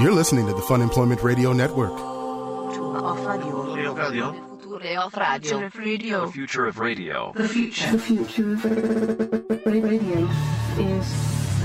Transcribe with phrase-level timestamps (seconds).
[0.00, 1.90] You're listening to the Fun Employment Radio Network.
[1.92, 1.98] The
[6.32, 7.32] future of radio.
[7.36, 7.92] The future.
[7.92, 10.26] The future of radio
[10.78, 11.06] is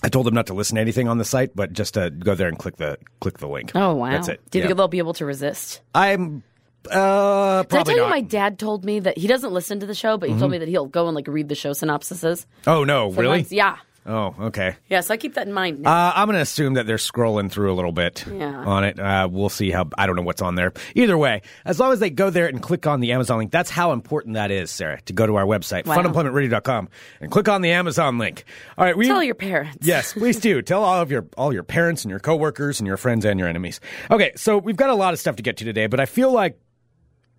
[0.03, 2.34] I told them not to listen to anything on the site, but just to go
[2.34, 3.73] there and click the click the link.
[3.75, 4.11] Oh wow!
[4.12, 4.41] That's it.
[4.51, 4.69] Do you Yeah.
[4.69, 5.81] think they'll be able to resist?
[5.95, 6.42] I'm
[6.91, 8.11] uh Did I probably tell you not.
[8.11, 10.59] my dad told me that he doesn't listen to the show, but he told me
[10.59, 12.47] that he'll go and like read the show synopsises.
[12.67, 13.41] oh no, really?
[13.45, 13.77] Sometimes- Yeah.
[14.06, 14.77] Oh, okay.
[14.89, 15.81] Yeah, so I keep that in mind.
[15.81, 15.91] now.
[15.91, 18.57] Uh, I'm going to assume that they're scrolling through a little bit Yeah.
[18.65, 18.98] on it.
[18.98, 19.91] Uh, we'll see how.
[19.98, 20.73] I don't know what's on there.
[20.95, 23.69] Either way, as long as they go there and click on the Amazon link, that's
[23.69, 25.01] how important that is, Sarah.
[25.03, 25.98] To go to our website, Wow.
[25.98, 26.89] funemploymentradio.com,
[27.20, 28.45] and click on the Amazon link.
[28.79, 29.87] All right, we Tell your parents.
[29.87, 30.62] Yes, please do.
[30.70, 33.48] Tell all of your all your parents and your coworkers and your friends and your
[33.48, 33.81] enemies.
[34.11, 36.33] Okay, so we've got a lot of stuff to get to today, but I feel
[36.33, 36.58] like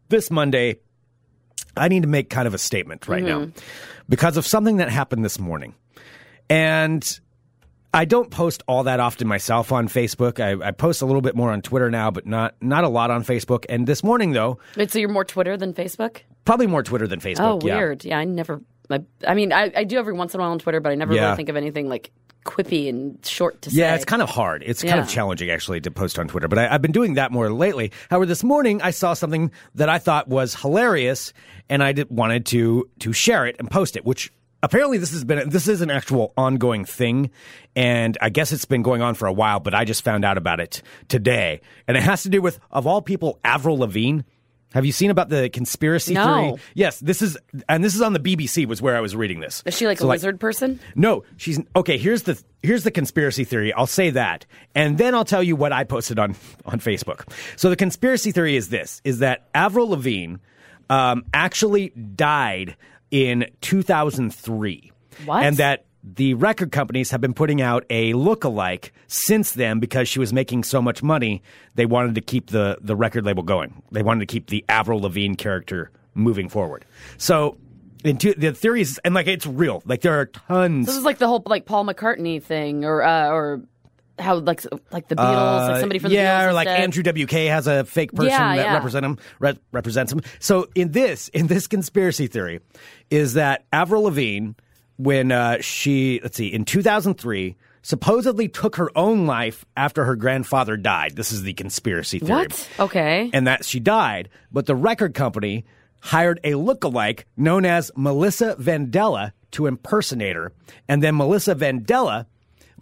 [0.10, 0.80] this Monday
[1.76, 3.48] I need to make kind of a statement right now
[4.08, 5.74] because of something that happened this morning.
[6.52, 7.20] And
[7.94, 10.40] I don't post all that often myself on Facebook.
[10.40, 13.12] I, I post a little bit more on Twitter now, but not not a lot
[13.12, 13.66] on Facebook.
[13.70, 16.22] And this morning, though, Wait, so you're more Twitter than Facebook?
[16.46, 17.62] probably more Twitter than Facebook.
[17.64, 17.78] Oh, yeah.
[17.78, 18.04] weird.
[18.06, 18.62] Yeah, I never.
[18.90, 20.96] I, I mean, I, I do every once in a while on Twitter, but I
[20.96, 21.26] never Yeah.
[21.26, 22.12] really think of anything like
[22.46, 23.78] quippy and short to say.
[23.78, 24.64] Yeah, it's kind of hard.
[24.66, 27.32] It's kind of challenging actually to post on Twitter, but I, I've been doing that
[27.32, 27.92] more lately.
[28.10, 31.32] However, this morning I saw something that I thought was hilarious,
[31.70, 34.04] and I did, wanted to to share it and post it.
[34.06, 37.32] Which apparently this has been this is an actual ongoing thing,
[37.76, 39.60] and I guess it's been going on for a while.
[39.60, 42.88] But I just found out about it today, and it has to do with of
[42.88, 44.22] all people, Avril Lavigne.
[44.74, 46.24] Have you seen about the conspiracy No.
[46.24, 46.62] theory?
[46.76, 48.66] Yes, this is, and this is on the BBC.
[48.66, 49.62] Was where I was reading this.
[49.66, 50.80] Is she like So, a lizard person?
[50.96, 51.98] no, she's okay.
[51.98, 53.74] Here's the here's the conspiracy theory.
[53.74, 56.36] I'll say that, and then I'll tell you what I posted on
[56.66, 57.30] on Facebook.
[57.58, 60.36] So the conspiracy theory is this: is that Avril Lavigne
[60.90, 62.78] um, actually died
[63.12, 64.92] in 2003,
[65.26, 65.44] What?
[65.44, 70.18] and that the record companies have been putting out a look-alike since then because she
[70.20, 71.44] was making so much money.
[71.76, 73.84] They wanted to keep the the record label going.
[73.92, 76.86] They wanted to keep the Avril Lavigne character moving forward.
[77.18, 77.58] So.
[78.04, 79.84] Into the theories and like it's real.
[79.86, 80.88] Like there are tons.
[80.88, 83.62] This is like the whole like Paul McCartney thing, or uh, or
[84.22, 84.62] how like
[84.92, 86.50] like the Beatles, like somebody from the Uh, yeah, Beatles.
[86.50, 86.84] or like instead.
[87.06, 88.74] Andrew WK has a fake person Yeah, that yeah.
[88.74, 90.22] represent him re- represents him.
[90.40, 92.60] So in this in this conspiracy theory
[93.10, 94.52] is that Avril Lavigne
[94.98, 100.78] when uh, she let's see in 2003 supposedly took her own life after her grandfather
[100.78, 101.16] died.
[101.16, 102.32] This is the conspiracy theory.
[102.42, 102.70] What?
[102.80, 103.30] Okay.
[103.34, 105.66] And that she died, but the record company
[106.02, 110.54] hired a lookalike known as Melissa Vandella to impersonate her,
[110.88, 112.26] and then Melissa Vandella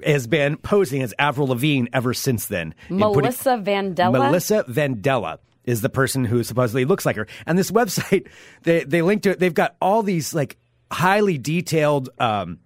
[0.06, 2.74] has been posing as Avril Lavigne ever since then.
[2.90, 4.12] And putting- Melissa Vandella.
[4.12, 7.28] Melissa Vandella is the person who supposedly looks like her.
[7.46, 8.28] And this website,
[8.64, 9.40] they they link to it.
[9.40, 10.58] They've got all these like
[10.92, 12.60] highly detailed um,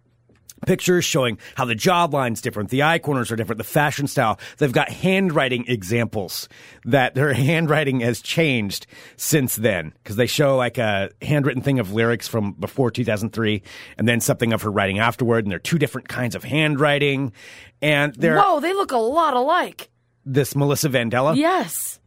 [0.63, 4.39] pictures showing how the jawline's different, the eye corners are different, the fashion style.
[4.57, 6.47] They've got handwriting examples
[6.85, 8.87] that their handwriting has changed
[9.17, 13.61] since then because they show like a handwritten thing of lyrics from before 2003
[13.97, 15.45] and then something of her writing afterward.
[15.45, 17.33] And they're two different kinds of handwriting.
[17.81, 19.89] And they're Whoa, they look a lot alike.
[20.25, 21.35] this Melissa Vandella.
[21.35, 21.99] Yes.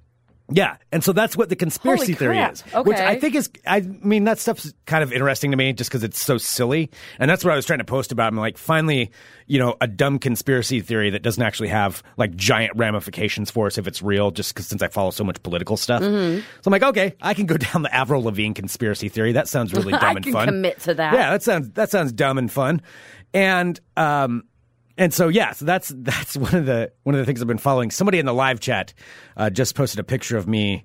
[0.49, 3.51] Yeah, and so that's what the conspiracy theory is, which I think is.
[3.67, 6.89] I mean, that stuff's kind of interesting to me, just because it's so silly,
[7.19, 8.29] and that's what I was trying to post about.
[8.29, 9.11] I'm like, finally,
[9.47, 13.77] you know, a dumb conspiracy theory that doesn't actually have like giant ramifications for us
[13.77, 14.31] if it's real.
[14.31, 16.39] Just because since I follow so much political stuff, Mm-hmm.
[16.39, 19.33] so I'm like, okay, I can go down the Avril Lavigne conspiracy theory.
[19.33, 20.47] That sounds really dumb I and can fun.
[20.47, 21.13] commit to that.
[21.13, 22.83] Yeah, that sounds that sounds dumb and fun,
[23.35, 24.45] and um,
[24.99, 27.59] and so yeah, so that's that's one of the one of the things I've been
[27.59, 27.91] following.
[27.91, 28.95] Somebody in the live chat
[29.37, 30.85] uh, just posted a picture of me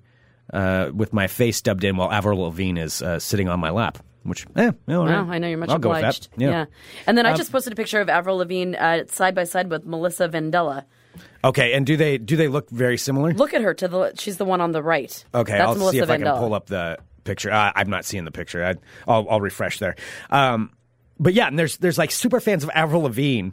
[0.54, 3.98] uh, with my face dubbed in while Avril Lavigne is uh, sitting on my lap.
[4.24, 5.24] Which, eh, all right.
[5.24, 6.30] Wow, I know you're much I'll obliged.
[6.38, 6.40] that.
[6.40, 6.66] Yeah.
[7.08, 9.72] And then I Um, just posted a picture of Avril Lavigne uh, side by side
[9.72, 10.84] with Melissa Vandella.
[11.44, 13.34] Okay, and do they do they look very similar?
[13.34, 15.26] Look at her to the she's the one on the right.
[15.34, 17.52] Okay, That's I'll Melissa see if I can pull up the picture.
[17.52, 18.64] Uh, I'm not seeing the picture.
[18.64, 18.76] I,
[19.12, 19.96] I'll, I'll refresh there.
[20.30, 20.72] Um,
[21.20, 23.50] but yeah, and there's there's like super fans of Avril Lavigne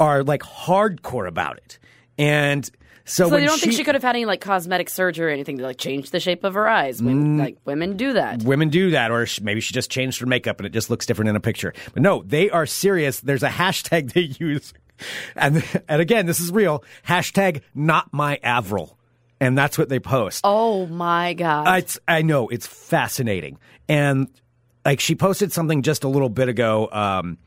[0.00, 1.78] are like hardcore about it,
[2.18, 2.68] and
[3.04, 5.30] so, So you don't she, think she could have had any like cosmetic surgery or
[5.30, 7.02] anything to like change the shape of her eyes?
[7.02, 7.40] Women, Mm.
[7.40, 8.42] like women do that.
[8.42, 11.06] women do that, or sh- maybe she just changed her makeup and it just looks
[11.06, 11.72] different in a picture.
[11.94, 13.20] But no, they are serious.
[13.20, 14.74] There's a hashtag they use,
[15.36, 16.84] and and again, this is real.
[17.06, 18.98] Hashtag not my Avril,
[19.40, 20.42] and that's what they post.
[20.44, 21.66] Oh my god!
[21.66, 23.58] Uh, It's, I know it's fascinating,
[23.88, 24.28] and
[24.84, 27.38] like she posted something just a little bit ago, um,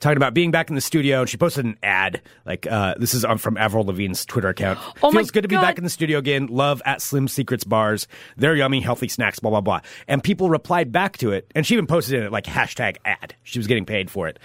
[0.00, 2.22] talking about being back in the studio, and she posted an ad.
[2.44, 4.78] Like uh, this is on from Avril Lavigne's Twitter account.
[5.02, 5.62] Oh Feels good to be God.
[5.62, 6.46] back in the studio again.
[6.46, 8.08] Love at Slim Secrets bars.
[8.36, 9.38] They're yummy, healthy snacks.
[9.38, 9.80] Blah blah blah.
[10.08, 13.34] And people replied back to it, and she even posted in it like hashtag ad.
[13.42, 14.38] She was getting paid for it,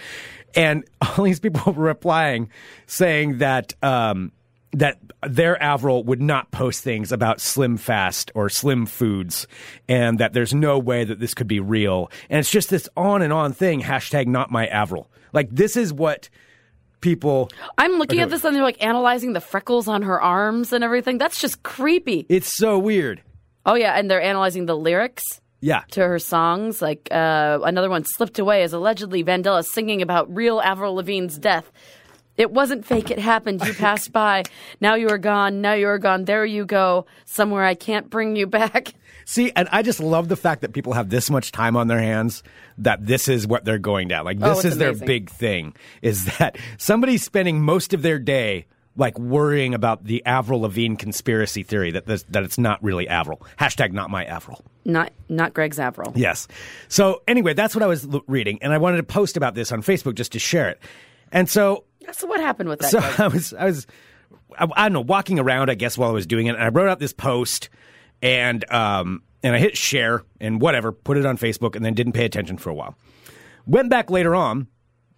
[0.55, 2.49] and all these people were replying
[2.85, 3.73] saying that.
[3.81, 4.31] Um,
[4.73, 4.97] that
[5.27, 9.45] their Avril would not post things about Slim Fast or Slim Foods,
[9.89, 12.09] and that there's no way that this could be real.
[12.29, 13.81] And it's just this on and on thing.
[13.81, 15.09] Hashtag not my Avril.
[15.33, 16.29] Like this is what
[17.01, 17.49] people.
[17.77, 21.17] I'm looking at this and they're like analyzing the freckles on her arms and everything.
[21.17, 22.25] That's just creepy.
[22.29, 23.21] It's so weird.
[23.65, 25.23] Oh yeah, and they're analyzing the lyrics
[25.59, 25.83] Yeah.
[25.91, 26.81] to her songs.
[26.81, 31.71] Like uh, another one, "Slipped Away," is allegedly Vandella singing about real Avril Lavigne's death.
[32.37, 33.11] It wasn't fake.
[33.11, 33.63] It happened.
[33.65, 34.43] You passed by.
[34.79, 35.61] Now you are gone.
[35.61, 36.25] Now you are gone.
[36.25, 37.05] There you go.
[37.25, 38.93] Somewhere I can't bring you back.
[39.25, 41.99] See, and I just love the fact that people have this much time on their
[41.99, 42.41] hands
[42.79, 44.25] that this is what they're going down.
[44.25, 48.17] Like Oh, this it's is their big thing is that somebody's spending most of their
[48.17, 48.65] day
[48.97, 53.41] like worrying about the Avril Lavigne conspiracy theory that this, that it's not really Avril.
[53.59, 54.65] Hashtag not my Avril.
[54.83, 56.11] Not not Greg's Avril.
[56.15, 56.47] Yes.
[56.89, 59.71] So anyway, that's what I was l- reading, and I wanted to post about this
[59.71, 60.79] on Facebook just to share it.
[61.31, 62.91] And so So what happened with that?
[62.91, 63.13] so Greg?
[63.19, 63.87] I was, I was,
[64.57, 66.69] I, I don't know, walking around, I guess, while I was doing it, and I
[66.69, 67.69] wrote out this post,
[68.21, 72.13] and um, and I hit share and whatever, put it on Facebook, and then didn't
[72.13, 72.95] pay attention for a while.
[73.65, 74.67] Went back later on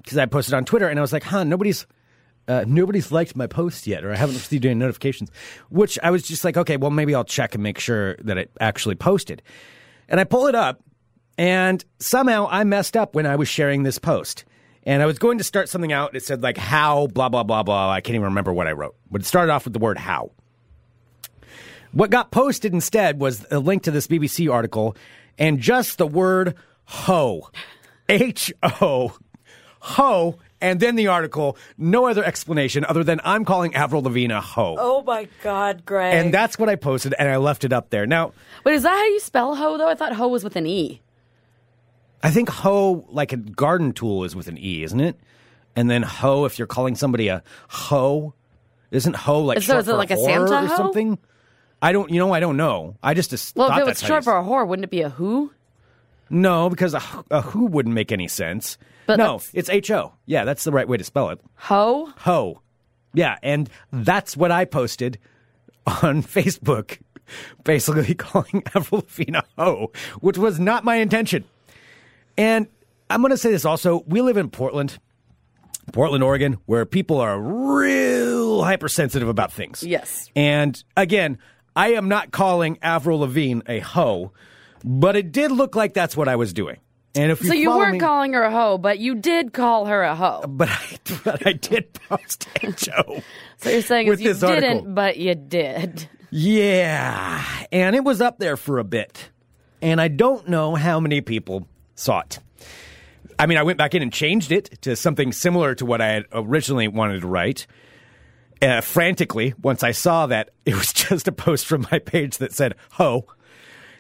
[0.02, 1.86] because I posted on Twitter, and I was like, huh, nobody's.
[2.46, 5.32] Uh, nobody's liked my post yet, or I haven't received any notifications.
[5.70, 8.52] Which I was just like, okay, well, maybe I'll check and make sure that it
[8.60, 9.42] actually posted.
[10.10, 10.84] And I pull it up,
[11.38, 14.44] and somehow I messed up when I was sharing this post.
[14.86, 16.16] And I was going to start something out.
[16.16, 17.90] It said like how blah blah blah blah.
[17.90, 20.32] I can't even remember what I wrote, but it started off with the word how.
[21.92, 24.96] What got posted instead was a link to this BBC article
[25.38, 27.50] and just the word ho,
[28.10, 28.52] H
[28.82, 29.16] O,
[29.80, 31.56] ho, and then the article.
[31.78, 34.76] No other explanation other than I'm calling Avril Lavigne a ho.
[34.80, 36.16] oh my God, Greg!
[36.16, 38.08] And that's what I posted, and I left it up there.
[38.08, 38.34] Now,
[38.66, 39.78] Wait, is that how you spell hoe?
[39.78, 41.00] Though I thought hoe was with an e.
[42.24, 45.20] I think hoe, like a garden tool, is with an E, isn't it?
[45.76, 48.34] And then hoe, if you're calling somebody a hoe,
[48.92, 50.76] isn't hoe like So short is it for like a whore Santa or hoe?
[50.78, 51.18] something?
[51.82, 52.96] I don't, you know, I don't know.
[53.04, 54.86] I just as- Well, thought if it was that's how short for a whore, wouldn't
[54.86, 55.52] it be a who?
[56.30, 58.78] No, because a, h- a who wouldn't make any sense.
[59.06, 60.14] But no, that's- it's H O.
[60.26, 61.42] Yeah, that's the right way to spell it.
[61.56, 62.08] Hoe?
[62.20, 62.62] Ho.
[63.14, 65.20] Yeah, and that's what I posted
[65.86, 67.00] on Facebook,
[67.66, 71.44] basically calling Avril Lavigne a ho, which was not my intention.
[72.38, 72.68] And
[73.10, 74.98] I'm going to say this also: we live in Portland,
[75.92, 79.84] Portland, Oregon, where people are real hypersensitive about things.
[79.84, 80.30] Yes.
[80.36, 81.38] And again,
[81.76, 84.32] I am not calling Avril Lavigne a hoe,
[84.84, 86.78] but it did look like that's what I was doing.
[87.16, 89.86] And if you So you weren't me- calling her a hoe, but you did call
[89.86, 90.42] her a hoe.
[90.48, 93.22] but I, but I did post H-O.
[93.58, 94.50] So you're saying with you article.
[94.60, 96.10] didn't, but you did.
[96.32, 99.30] Yeah, and it was up there for a bit,
[99.82, 102.40] and I don't know how many people saw it.
[103.40, 106.08] I mean, I went back in and changed it to something similar to what I
[106.08, 107.68] had originally wanted to write.
[108.62, 112.54] Uh, frantically, once I saw that it was just a post from my page that
[112.54, 113.26] said "ho,"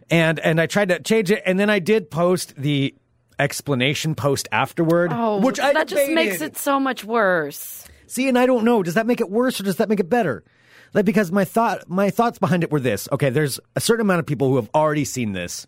[0.09, 2.95] and and I tried to change it, and then I did post the
[3.39, 7.85] explanation post afterward, Oh, which I that just makes it so much worse.
[8.07, 8.83] See, and I don't know.
[8.83, 10.43] Does that make it worse or does that make it better?
[10.93, 13.09] Like, because my thought, my thoughts behind it were this.
[13.12, 15.65] Okay, there's a certain amount of people who have already seen this,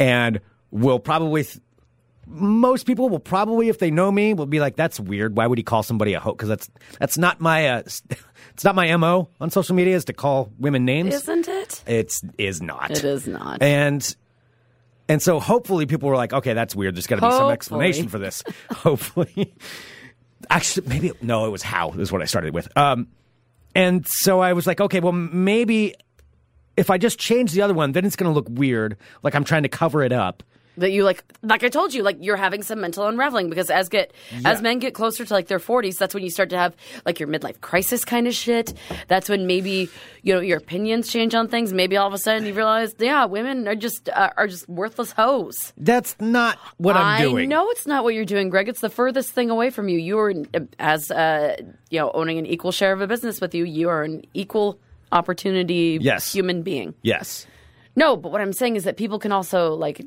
[0.00, 1.44] and will probably.
[1.44, 1.60] Th-
[2.30, 5.36] most people will probably, if they know me, will be like, "That's weird.
[5.36, 7.78] Why would he call somebody a hoe?" Because that's that's not my uh,
[8.52, 11.14] it's not my mo on social media is to call women names.
[11.14, 11.82] Isn't it?
[11.86, 12.90] It's is not.
[12.90, 13.62] It is not.
[13.62, 14.14] And
[15.08, 16.94] and so hopefully people were like, okay, that's weird.
[16.94, 18.42] There's got to be some explanation for this.
[18.70, 19.54] hopefully.
[20.50, 22.68] Actually, maybe no, it was how is what I started with.
[22.76, 23.08] Um,
[23.74, 25.94] and so I was like, okay, well, maybe
[26.78, 29.44] if I just change the other one, then it's going to look weird, like I'm
[29.44, 30.42] trying to cover it up.
[30.78, 33.88] that you like like I told you like you're having some mental unraveling because as
[33.88, 34.12] get
[34.44, 36.72] as men get closer to like their 40s that's when you start to have
[37.04, 38.74] like your midlife crisis kind of shit.
[39.08, 39.90] That's when maybe
[40.22, 41.72] you know your opinions change on things.
[41.72, 45.10] Maybe all of a sudden you realize yeah women are just uh, are just worthless
[45.10, 45.56] hoes.
[45.76, 47.48] That's not what I'm I doing.
[47.48, 48.68] know it's not what you're doing Greg.
[48.68, 49.98] It's the furthest thing away from you.
[49.98, 50.32] You are
[50.78, 51.56] as uh
[51.90, 54.78] you know owning an equal share of a business with you you are an equal
[55.12, 56.32] opportunity Yes.
[56.32, 57.46] human being Yes.
[57.96, 60.00] no, but what I'm saying is that people can also like,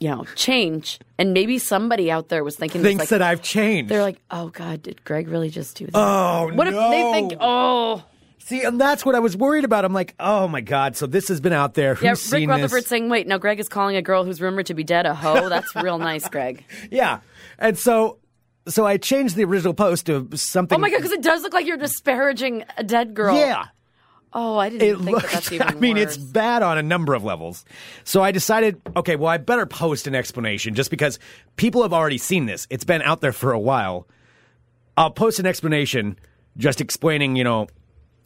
[0.00, 3.42] you know, change, and maybe somebody out there was thinking, this, Thinks like, that I've
[3.42, 3.90] changed.
[3.90, 5.92] they're like, oh god, did Greg really just do that?
[5.94, 8.04] oh what if they think, oh,
[8.44, 9.84] See, and that's what I was worried about.
[9.84, 10.96] I'm like, oh my god.
[10.96, 11.94] So this has been out there.
[11.94, 12.88] Who's yeah, Rick seen Rutherford this?
[12.88, 15.48] saying, wait, no, Greg is calling a girl who's rumored to be dead a hoe.
[15.48, 16.64] That's real nice, Greg.
[16.90, 17.20] Yeah,
[17.60, 18.18] and so
[18.66, 20.76] so I changed the original post to something.
[20.76, 23.36] Oh my god, because it does look like you're disparaging a dead girl.
[23.36, 23.66] Yeah.
[24.34, 25.32] Oh, I didn't It think that looks.
[25.32, 26.14] that's even I mean, worse.
[26.14, 27.64] it's bad on a number of levels.
[28.04, 31.18] So I decided, okay, well, I better post an explanation just because
[31.56, 32.66] people have already seen this.
[32.70, 34.06] It's been out there for a while.
[34.96, 36.18] I'll post an explanation
[36.56, 37.66] just explaining, you know,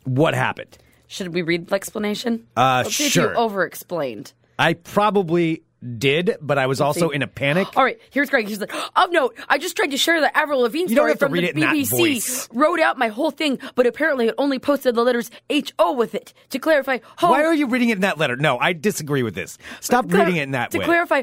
[0.04, 0.78] what happened.
[1.08, 2.46] Should we read the explanation?
[2.56, 3.32] Uh, Let's see if sure.
[3.32, 4.32] you over-explained.
[4.58, 5.62] I probably
[5.98, 7.16] did, but I was also see.
[7.16, 7.68] in a panic.
[7.76, 8.48] All right, here's Greg.
[8.48, 11.32] He's like, oh, of note, I just tried to share the Avril Lavigne story from
[11.32, 12.48] the it in that BBC.
[12.52, 16.14] Wrote out my whole thing, but apparently it only posted the letters H O with
[16.14, 16.98] it to clarify.
[17.18, 18.36] Ho- Why are you reading it in that letter?
[18.36, 19.58] No, I disagree with this.
[19.80, 20.84] Stop clar- reading it in that to way.
[20.84, 21.22] clarify.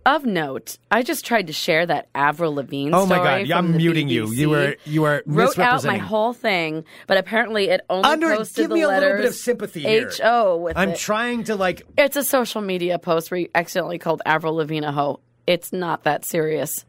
[0.07, 3.17] Of note, I just tried to share that Avril Lavigne Oh my.
[3.17, 4.27] God, I'm muting you.
[4.27, 4.37] BBC.
[4.37, 8.57] You were- you are wrote out my whole thing, but apparently it only Under, posted
[8.65, 9.87] give the me a little bit of sympathy.
[9.87, 10.99] H O with I'm it.
[10.99, 14.93] trying to like It's a social media post where you accidentally called Avril Lavigne a
[14.93, 15.21] hoe.
[15.47, 16.85] It's not that serious.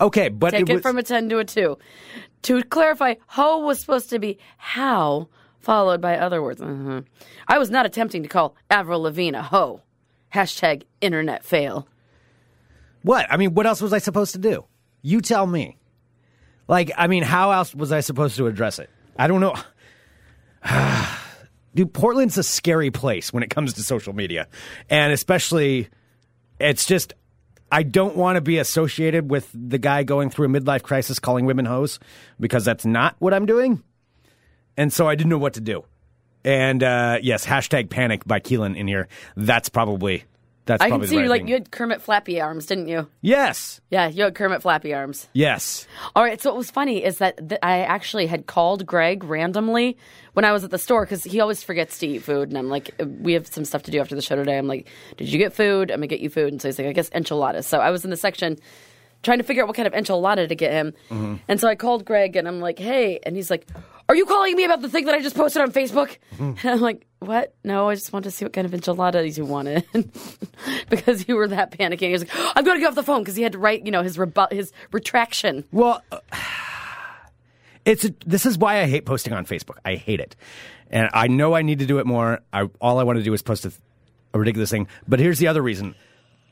[0.00, 1.76] okay, but Take it it, was, from a 10 to a 2.
[2.44, 5.28] To clarify, ho was supposed to be how,
[5.60, 6.60] followed by other words.
[6.62, 7.04] Mhm.
[7.46, 9.82] I was not attempting to call Avril Lavigne a hoe.
[10.34, 11.86] Hashtag internet fail.
[13.04, 13.26] What?
[13.30, 14.64] I mean, what else was I supposed to do?
[15.02, 15.76] You tell me.
[16.66, 18.88] Like, I mean, how else was I supposed to address it?
[19.18, 19.54] I don't know.
[21.74, 24.48] Dude, Portland's a scary place when it comes to social media.
[24.88, 25.90] And especially,
[26.58, 27.12] it's just,
[27.70, 31.44] I don't want to be associated with the guy going through a midlife crisis calling
[31.44, 31.98] women hoes
[32.40, 33.82] because that's not what I'm doing.
[34.78, 35.84] And so I didn't know what to do.
[36.42, 39.08] And uh, yes, hashtag panic by Keelan in here.
[39.36, 40.24] That's probably.
[40.66, 41.48] That's I can see you like thing.
[41.48, 43.06] you had Kermit Flappy arms, didn't you?
[43.20, 43.82] Yes.
[43.90, 45.28] Yeah, you had Kermit Flappy arms.
[45.34, 45.86] Yes.
[46.16, 46.40] All right.
[46.40, 49.98] So what was funny is that th- I actually had called Greg randomly
[50.32, 52.70] when I was at the store because he always forgets to eat food, and I'm
[52.70, 54.56] like, uh, we have some stuff to do after the show today.
[54.56, 55.90] I'm like, did you get food?
[55.90, 57.66] I'm gonna get you food, and so he's like, I guess enchiladas.
[57.66, 58.58] So I was in the section
[59.22, 61.36] trying to figure out what kind of enchilada to get him, mm-hmm.
[61.46, 63.66] and so I called Greg and I'm like, hey, and he's like,
[64.08, 66.16] are you calling me about the thing that I just posted on Facebook?
[66.38, 67.54] And I'm like, what?
[67.64, 69.84] No, I just wanted to see what kind of enchiladas you wanted
[70.90, 72.00] because you were that panicking.
[72.00, 73.84] He was like, I've got to get off the phone because he had to write,
[73.86, 75.64] you know, his rebu- his retraction.
[75.72, 76.18] Well, uh,
[77.84, 79.78] it's a, this is why I hate posting on Facebook.
[79.84, 80.36] I hate it,
[80.90, 82.40] and I know I need to do it more.
[82.52, 83.72] I, all I want to do is post a,
[84.34, 84.86] a ridiculous thing.
[85.08, 85.94] But here's the other reason: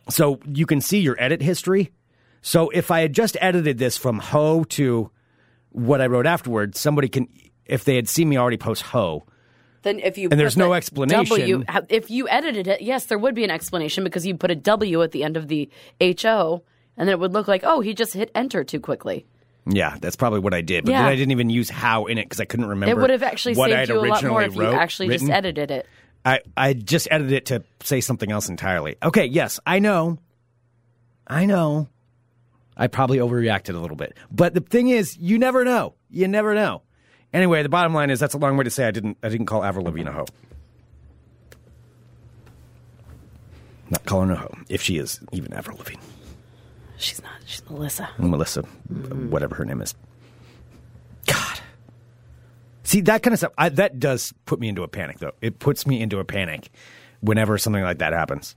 [0.09, 1.93] so you can see your edit history.
[2.41, 5.11] So if I had just edited this from ho to
[5.73, 7.29] what I wrote afterwards, somebody can,
[7.67, 9.25] if they had seen me already post ho,
[9.83, 11.27] Then if you And there's no explanation.
[11.27, 14.55] W, if you edited it, yes, there would be an explanation because you put a
[14.55, 15.69] W at the end of the
[16.01, 16.63] HO,
[16.97, 19.27] and then it would look like, oh, he just hit enter too quickly.
[19.67, 20.85] yeah, that's probably what I did.
[20.85, 22.97] But then I didn't even use how in it because I couldn't remember.
[22.97, 25.09] It would have actually what saved you a lot more originally if you wrote, actually
[25.09, 25.27] written.
[25.29, 25.87] just edited it.
[26.25, 28.97] I, I just edited it to say something else entirely.
[29.03, 30.19] Okay, yes, I know.
[31.27, 31.89] I know.
[32.77, 34.17] I probably overreacted a little bit.
[34.31, 35.95] But the thing is, you never know.
[36.11, 36.83] You never know.
[37.33, 39.47] Anyway, the bottom line is that's a long way to say I didn't I didn't
[39.47, 40.27] call Avril Lavigne a hoe.
[43.91, 46.01] Not calling her a hoe, if she is even Avril Lavigne.
[46.99, 47.33] She's not.
[47.45, 48.09] She's Melissa.
[48.19, 49.31] Melissa, mm-hmm.
[49.31, 49.95] whatever her name is.
[51.27, 51.61] God.
[52.85, 55.33] See, that kind of stuff, I, that does put me into a panic, though.
[55.41, 56.71] It puts me into a panic
[57.21, 58.55] whenever something like that happens.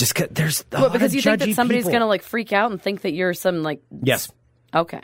[0.00, 1.90] Just 'cause there's a Well, lot because of you think that judgy somebody's people.
[1.92, 3.82] going to like freak out and think that you're some like.
[4.02, 4.32] Yes,
[4.74, 5.00] Okay.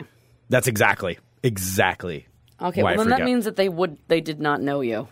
[0.49, 2.25] that's exactly, exactly.
[2.61, 2.81] Okay.
[2.81, 3.97] why I well, then that means that they would.
[4.07, 5.07] They did not know you.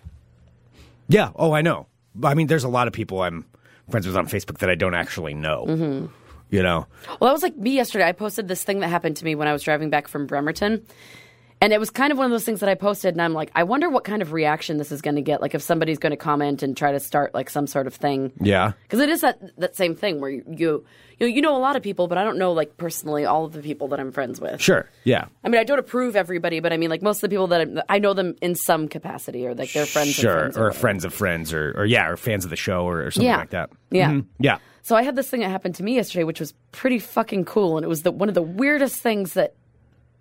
[1.08, 1.30] Yeah.
[1.36, 1.86] Oh, I know.
[2.24, 3.46] I mean, there's a lot of people I'm
[3.90, 5.66] friends with on Facebook that I don't actually know.
[5.68, 6.06] Mm-hmm.
[6.50, 6.88] You know,
[7.20, 8.08] Well, that was like me yesterday.
[8.08, 10.86] I posted this thing that happened to me when I was driving back from Bremerton.
[11.66, 13.50] And it was kind of one of those things that I posted, and I'm like,
[13.56, 15.42] I wonder what kind of reaction this is going to get.
[15.42, 18.32] Like, if somebody's going to comment and try to start like some sort of thing.
[18.40, 18.74] Yeah.
[18.84, 20.86] Because it is that that same thing where you, you
[21.18, 23.46] you know you know a lot of people, but I don't know like personally all
[23.46, 24.62] of the people that I'm friends with.
[24.62, 24.88] Sure.
[25.06, 25.26] Yeah.
[25.44, 27.62] I mean, I don't approve everybody, but I mean, like most of the people that
[27.62, 30.12] I'm, I know them in some capacity, or like they're friends.
[30.14, 30.34] Sure.
[30.42, 30.80] friends or whatever.
[30.80, 33.38] friends of friends, or, or yeah, or fans of the show, or, or something Yeah.
[33.38, 33.72] like that.
[33.90, 34.12] Yeah.
[34.12, 34.26] Mhm.
[34.38, 34.60] Yeah.
[34.84, 37.78] So I had this thing that happened to me yesterday, which was pretty fucking cool,
[37.78, 39.56] and it was the one of the weirdest things that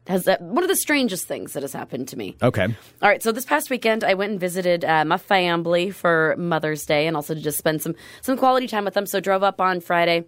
[0.07, 2.37] has that one of the strangest things that has happened to me.
[2.43, 2.65] Okay.
[3.03, 6.85] All right, so this past weekend I went and visited uh, my family for Mother's
[6.85, 9.07] Day, and also to just spend some some quality time with them.
[9.07, 10.25] So drove up on Friday.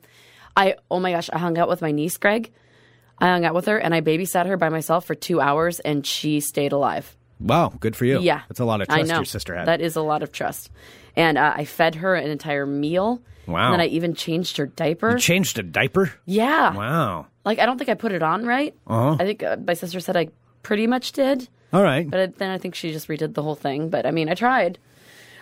[0.56, 2.52] I oh my gosh, I hung out with my niece Greg.
[3.18, 6.06] I hung out with her and I babysat her by myself for two hours, and
[6.06, 7.16] she stayed alive.
[7.38, 7.72] Wow.
[7.80, 8.20] Good for you.
[8.20, 9.68] Yeah, That's a lot of trust your sister had.
[9.68, 10.70] That is a lot of trust,
[11.16, 13.22] and uh, I fed her an entire meal.
[13.46, 13.66] Wow.
[13.66, 15.12] And then I even changed her diaper.
[15.12, 16.12] you changed a diaper?
[16.24, 16.74] yeah.
[16.74, 17.26] Wow.
[17.46, 18.74] Like I don't think I put it on right.
[18.86, 19.16] Uh-huh.
[19.18, 20.28] I think uh, my sister said I
[20.62, 21.48] pretty much did.
[21.72, 22.08] All right.
[22.10, 23.88] But I- then I think she just redid the whole thing.
[23.88, 24.78] But I mean, I tried.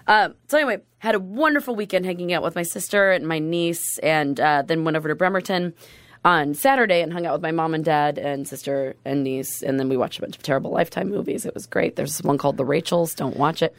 [0.07, 3.97] Um, so anyway, had a wonderful weekend hanging out with my sister and my niece,
[3.99, 5.73] and uh, then went over to Bremerton
[6.27, 9.81] on Saturday and hung out with my mom and dad and sister and niece, and
[9.81, 11.47] then we watched a bunch of terrible Lifetime movies.
[11.47, 11.97] It was great.
[11.97, 13.15] There's one called The Rachels.
[13.15, 13.75] Don't watch it.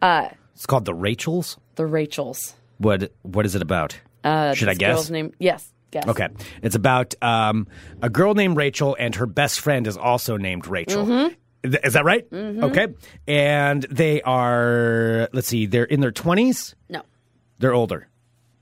[0.00, 1.58] Uh, it's called the Rachels.
[1.74, 2.54] the Rachels.
[2.78, 3.98] What What is it about?
[4.24, 4.94] Uh, Should I guess?
[4.94, 5.32] Girl's name?
[5.38, 5.70] Yes.
[5.90, 6.08] Guess.
[6.08, 6.28] Okay.
[6.62, 7.68] It's about um,
[8.02, 11.04] a girl named Rachel, and her best friend is also named Rachel.
[11.06, 11.70] Mm-hmm.
[11.70, 12.26] Th- Is that right?
[12.32, 12.88] Okay.
[13.26, 16.74] And they are, let's see, they're in their 20s.
[16.88, 17.02] No.
[17.58, 18.08] They're older.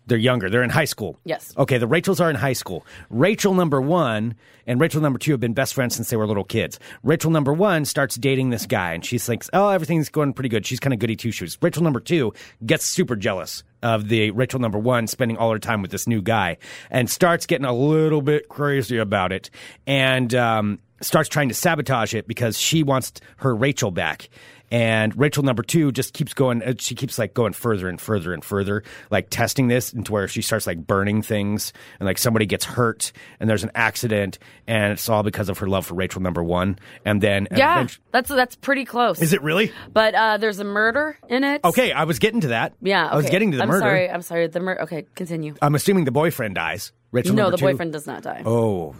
[0.06, 0.50] They're younger.
[0.50, 1.18] They're in high school.
[1.24, 1.52] Yes.
[1.56, 2.84] Okay, the Rachels are in high school.
[3.08, 4.34] Rachel number one
[4.66, 6.78] and Rachel number two have been best friends since they were little kids.
[7.02, 10.66] Rachel number one starts dating this guy and she thinks, oh, everything's going pretty good.
[10.66, 11.56] She's kind of goody two shoes.
[11.60, 12.32] Rachel number two
[12.64, 16.22] gets super jealous of the Rachel number one spending all her time with this new
[16.22, 16.56] guy
[16.90, 19.50] and starts getting a little bit crazy about it
[19.86, 24.28] and um, starts trying to sabotage it because she wants her Rachel back.
[24.70, 26.62] And Rachel number two just keeps going.
[26.62, 30.26] uh, She keeps like going further and further and further, like testing this into where
[30.26, 34.92] she starts like burning things, and like somebody gets hurt, and there's an accident, and
[34.94, 36.78] it's all because of her love for Rachel number one.
[37.04, 39.20] And then Yeah, eventu- that's that's pretty close.
[39.22, 39.70] is it really?
[39.92, 41.60] But uh, there's a murder in it.
[41.62, 42.72] Okay, I was getting to that.
[42.80, 43.76] Yeah, I was getting to the murder.
[43.76, 43.96] I'm murder.
[43.96, 44.10] sorry.
[44.10, 44.46] I'm sorry.
[44.48, 44.82] The murder.
[44.82, 45.54] Okay, continue.
[45.62, 46.92] I'm assuming the boyfriend dies.
[47.12, 47.66] Rachel no, number the two.
[47.66, 48.42] boyfriend does not die.
[48.44, 48.96] Oh,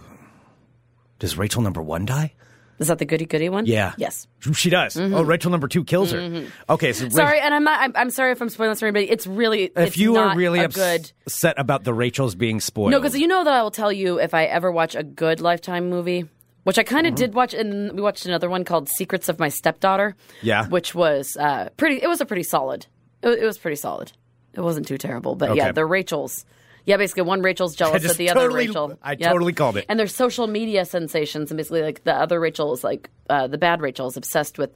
[1.19, 2.33] does Rachel number one die?
[2.79, 3.65] Is that the goody goody one?
[3.65, 3.93] Yeah.
[3.97, 4.27] Yes.
[4.53, 4.97] She does.
[4.97, 6.45] Oh, Rachel number two kills her.
[6.69, 7.15] Okay, so Mm-hmm.
[7.15, 7.79] Sorry, and I'm not.
[7.79, 9.09] I'm, I'm sorry if I'm spoiling this for anybody.
[9.09, 9.63] It's really.
[9.65, 11.11] if it's you not are really a ups- good.
[11.25, 14.19] upset about the Rachels being spoiled, No, because you know that I will tell you
[14.19, 16.27] if I ever watch a good Lifetime movie,
[16.63, 17.19] which I kind of Mm-hmm.
[17.23, 20.15] did watch, and we watched another one called Secrets of My Stepdaughter.
[20.41, 20.67] Yeah.
[20.67, 22.01] which was uh, pretty.
[22.01, 22.87] It was a pretty solid.
[23.23, 24.11] It, it was pretty solid.
[24.53, 26.45] It wasn't too terrible, but yeah, the Rachels.
[26.85, 28.97] Yeah, basically one Rachel's jealous of the other Rachel.
[29.01, 29.31] I Yep.
[29.31, 29.85] totally called it.
[29.89, 33.57] And they're social media sensations, and basically like the other Rachel is like uh, the
[33.57, 34.71] bad Rachel is obsessed with.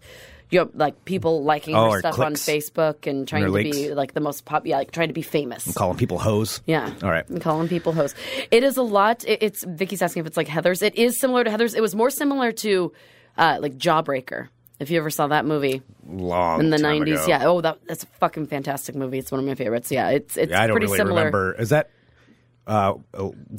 [0.51, 2.49] You know, like people liking Oh, her stuff clicks.
[2.49, 5.21] on Facebook and trying to be like the most pop, yeah, like trying to be
[5.21, 5.67] famous.
[5.67, 6.61] I'm calling people hoes.
[6.65, 6.91] Yeah.
[7.03, 7.23] All right.
[7.29, 8.15] I'm calling people hoes.
[8.49, 9.23] It is a lot.
[9.27, 10.81] It, it's Vicky's asking if it's like Heather's.
[10.81, 11.75] It is similar to Heather's.
[11.75, 12.91] It was more similar to
[13.37, 14.47] uh, like Jawbreaker.
[14.79, 17.25] If you ever saw that movie Long in the time '90s, ago.
[17.27, 17.45] yeah.
[17.47, 19.19] Oh, that, that's a fucking fantastic movie.
[19.19, 19.91] It's one of my favorites.
[19.91, 21.15] Yeah, it's it's Yeah, I don't pretty really similar.
[21.25, 21.53] remember.
[21.59, 21.91] Is that
[22.69, 22.93] uh,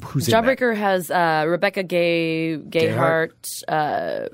[0.03, 0.27] who's?
[0.27, 3.31] Jawbreaker has uh, Rebecca Gay Gayheart,
[3.67, 4.29] uh,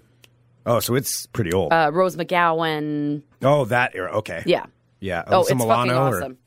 [0.66, 1.72] Oh, so it's pretty old.
[1.74, 3.24] uh, Rose McGowan.
[3.42, 4.18] oh, that era.
[4.20, 4.44] Okay.
[4.46, 4.66] Yeah.
[5.00, 5.24] Yeah.
[5.28, 6.38] Oh, Alyssa it's Milano fucking or awesome.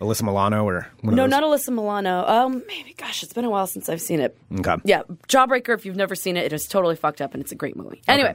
[0.00, 2.24] Alyssa Milano or one No, not Alyssa Milano.
[2.26, 2.94] Um, maybe.
[2.94, 4.36] Gosh, it's been a while since I've seen it.
[4.60, 4.76] Okay.
[4.84, 5.74] Yeah, Jawbreaker.
[5.74, 8.00] If you've never seen it, it is totally fucked up, and it's a great movie.
[8.08, 8.34] Anyway,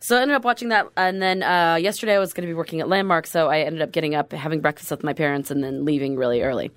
[0.00, 2.54] so I ended up watching that, and then uh, yesterday I was going to be
[2.54, 5.64] working at Landmark, so I ended up getting up, having breakfast with my parents, and
[5.64, 6.70] then leaving really early.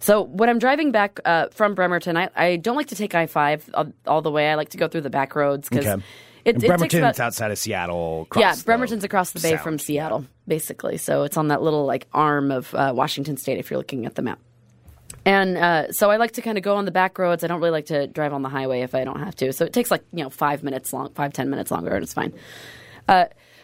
[0.00, 3.26] So when I'm driving back uh, from Bremerton, I, I don't like to take I
[3.26, 4.50] five all, all the way.
[4.50, 6.02] I like to go through the back roads because Okay.
[6.44, 8.26] it, it Bremerton's about outside of Seattle.
[8.36, 9.60] yeah, Bremerton's across the bay Sound.
[9.62, 10.96] from Seattle, basically.
[10.98, 14.14] So it's on that little like arm of uh, Washington State if you're looking at
[14.14, 14.38] the map.
[15.24, 17.42] And uh, so I like to kind of go on the back roads.
[17.42, 19.52] I don't really like to drive on the highway if I don't have to.
[19.52, 22.14] So it takes like you know five minutes long, five ten minutes longer, and it's
[22.14, 22.32] fine.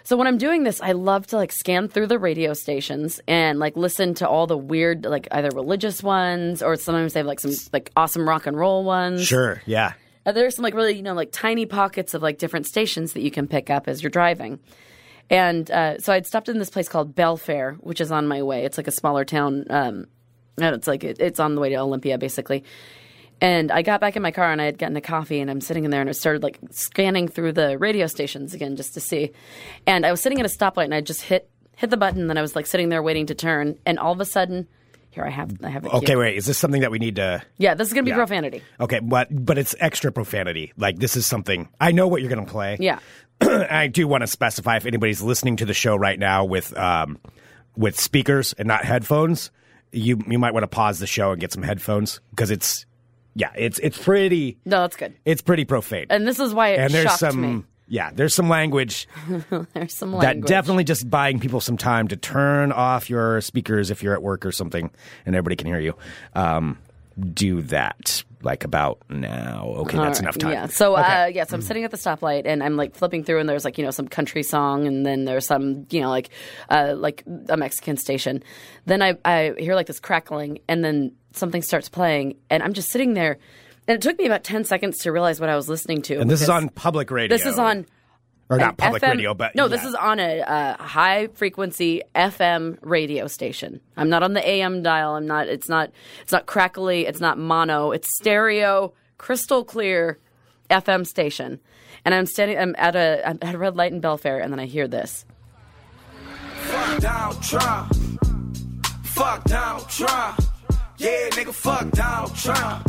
[0.05, 3.59] So when I'm doing this, I love to like scan through the radio stations and
[3.59, 7.41] like listen to all the weird, like either religious ones or sometimes they have like
[7.41, 9.25] some like awesome rock and roll ones.
[9.25, 9.63] Sure.
[9.67, 9.93] Yeah.
[10.25, 13.23] Uh, there's some like really you know like tiny pockets of like different stations that
[13.23, 14.61] you can pick up as you're driving
[15.31, 18.65] and uh, so i'd stopped in this place called belfair which is on my way
[18.65, 20.07] it's like a smaller town um,
[20.59, 22.63] and it's like it, it's on the way to olympia basically
[23.43, 25.61] and i got back in my car and i had gotten a coffee and i'm
[25.61, 29.01] sitting in there and i started like scanning through the radio stations again just to
[29.01, 29.31] see
[29.87, 32.31] and i was sitting at a stoplight and i just hit hit the button and
[32.31, 34.67] then i was like sitting there waiting to turn and all of a sudden
[35.11, 36.17] here i have i have it Okay.
[36.17, 36.37] Wait.
[36.39, 37.43] Is this something that we need to?
[37.59, 38.17] yeah this is gonna be Yeah.
[38.17, 39.01] profanity Okay.
[39.01, 40.73] But but it's extra profanity.
[40.79, 42.79] Like this is something I know what you're going to play.
[42.81, 42.99] yeah
[43.43, 47.19] I do want to specify if anybody's listening to the show right now with um,
[47.77, 49.51] with speakers and not headphones,
[49.91, 52.87] you you might want to pause the show and get some headphones because it's
[53.35, 55.15] yeah, it's it's pretty No, that's good.
[55.25, 56.07] it's pretty profane.
[56.11, 57.65] And this is why it and there's shocked some me.
[57.89, 59.09] yeah, there's some language
[59.75, 60.43] There's some language.
[60.43, 64.23] that definitely just buying people some time to turn off your speakers if you're at
[64.23, 64.91] work or something
[65.27, 65.95] and everybody can hear you.
[66.35, 66.79] Um,
[67.35, 69.67] do that like about now.
[69.81, 70.51] Okay, All that's right, enough time.
[70.53, 70.67] Yeah.
[70.67, 71.03] So, Okay.
[71.23, 73.65] uh, yeah, so I'm sitting at the stoplight and I'm like flipping through, and there's
[73.67, 76.31] like you know some country song, and then there's some you know like
[76.71, 78.43] uh, like a Mexican station.
[78.87, 82.91] Then I I hear like this crackling, and then something starts playing, and I'm just
[82.91, 83.39] sitting there,
[83.89, 86.19] and it took me about ten seconds to realize what I was listening to.
[86.21, 87.37] and this is on public radio.
[87.37, 87.87] This is on.
[88.49, 89.69] or not public FM radio, but no, yeah.
[89.69, 93.81] this is on a, uh high frequency FM radio station.
[93.97, 95.15] I'm not on the AM dial.
[95.15, 95.49] I'm not.
[95.49, 95.91] It's not.
[96.23, 97.07] It's not crackly.
[97.07, 97.93] It's not mono.
[97.93, 100.19] It's stereo, crystal clear
[100.71, 101.61] FM station.
[102.05, 102.59] And I'm standing.
[102.59, 103.23] I'm at a.
[103.27, 105.25] I'm at a red light in Belfair, and then I hear this.
[106.63, 107.93] Fuck Donald Trump.
[109.05, 110.41] Fuck Donald Trump.
[111.03, 112.89] Yeah, nigga, fuck Donald Trump.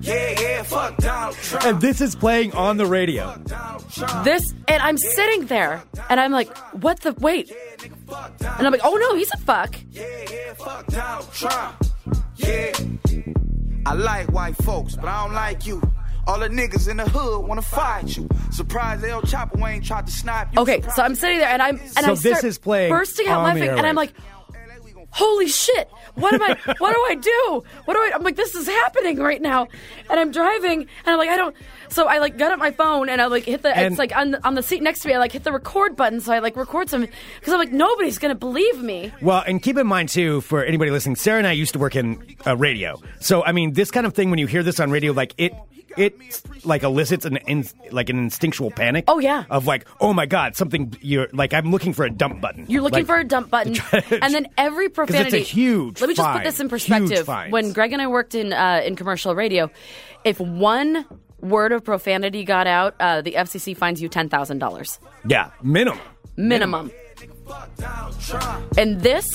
[0.00, 1.66] Yeah, yeah, fuck Donald Trump.
[1.66, 3.36] and this is playing on the radio.
[4.24, 6.48] This, and I'm sitting there, and I'm like,
[6.82, 7.52] "What the wait?"
[8.10, 11.84] And I'm like, "Oh no, he's a fuck." Yeah, yeah, fuck Donald Trump.
[12.36, 12.72] Yeah.
[13.86, 15.82] I like white folks, but I don't like you.
[16.26, 18.28] All the niggas in the hood wanna fight you.
[18.52, 20.62] Surprise, El Chapo ain't tried to snipe you.
[20.62, 23.26] Okay, so I'm sitting there and I'm and So I this start is playing bursting
[23.26, 24.12] out on the laughing and I'm like,
[25.10, 25.88] holy shit!
[26.14, 26.56] What am I?
[26.78, 27.64] what do I do?
[27.84, 28.12] What do I?
[28.14, 29.68] I'm like, this is happening right now,
[30.08, 31.54] and I'm driving and I'm like, I don't.
[31.88, 33.76] So I like got up my phone and I like hit the.
[33.76, 35.14] And- it's like on the, on the seat next to me.
[35.14, 38.18] I like hit the record button, so I like record some because I'm like nobody's
[38.18, 39.12] gonna believe me.
[39.20, 41.96] Well, and keep in mind too, for anybody listening, Sarah and I used to work
[41.96, 43.00] in uh, radio.
[43.20, 45.52] So, I mean, this kind of thing when you hear this on radio, like it,
[45.96, 46.14] it
[46.64, 49.04] like elicits an in, like an instinctual panic.
[49.08, 49.44] Oh, yeah.
[49.50, 50.94] of like, oh my god, something.
[51.00, 52.66] You're like, I'm looking for a dump button.
[52.68, 53.76] You're looking Like, for a dump button,
[54.22, 56.44] and then every it's a huge Let me just put fine.
[56.44, 57.28] this in perspective.
[57.50, 59.70] When Greg and I worked in uh, in commercial radio,
[60.24, 61.06] if one
[61.40, 65.98] word of profanity got out, uh, the FCC fines you ten thousand dollars yeah, minimum.
[66.36, 66.90] minimum.
[68.78, 69.26] And this,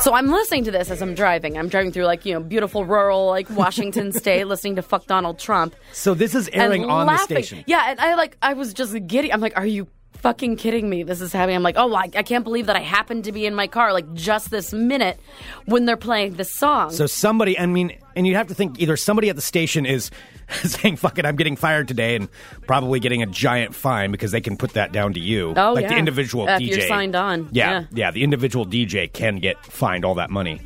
[0.00, 1.58] so I'm listening to this as I'm driving.
[1.58, 5.38] I'm driving through like you know beautiful rural like Washington State, listening to "Fuck Donald
[5.38, 7.36] Trump." So this is airing on laughing.
[7.36, 7.64] the station.
[7.66, 9.32] Yeah, and I like I was just giddy.
[9.32, 9.86] I'm like, are you
[10.26, 11.04] fucking kidding me?
[11.04, 11.54] This is happening.
[11.54, 13.92] I'm like, oh, I, I can't believe that I happened to be in my car
[13.92, 15.20] like just this minute
[15.66, 16.90] when they're playing this song.
[16.90, 20.10] So somebody, I mean, and you'd have to think either somebody at the station is
[20.64, 22.28] saying, "Fuck it, I'm getting fired today," and
[22.66, 25.54] probably getting a giant fine because they can put that down to you.
[25.56, 26.68] Oh, like the individual Uh, if DJ.
[26.76, 27.48] you're signed on.
[27.52, 27.84] Yeah, Yeah.
[27.92, 30.60] yeah, the individual DJ can get fined all that money.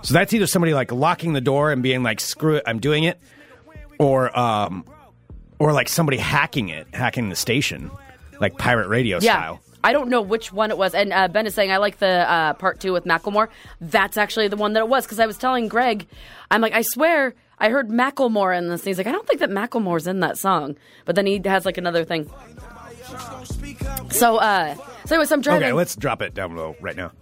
[0.00, 3.04] So that's either somebody like locking the door and being like, "Screw it, I'm doing
[3.04, 3.20] it,"
[3.98, 4.86] or um,
[5.58, 7.90] or like somebody hacking it, hacking the station,
[8.42, 9.38] like pirate radio yeah.
[9.38, 9.60] style.
[9.84, 10.94] I don't know which one it was.
[10.94, 13.48] And uh, Ben is saying, I like the uh, part two with Macklemore.
[13.80, 15.04] That's actually the one that it was.
[15.04, 16.06] Because I was telling Greg,
[16.50, 18.82] I'm like, I swear I heard Macklemore in this.
[18.82, 20.76] And he's like, I don't think that Macklemore's in that song.
[21.04, 22.30] But then he has like another thing.
[24.10, 24.74] So, uh,
[25.06, 25.64] so anyway, so I'm driving.
[25.64, 27.12] Okay, let's drop it down low right now.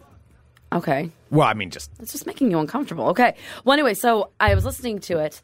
[0.73, 1.11] Okay.
[1.31, 3.09] Well, I mean, just It's just making you uncomfortable.
[3.09, 3.35] Okay.
[3.65, 5.43] Well, anyway, so I was listening to it,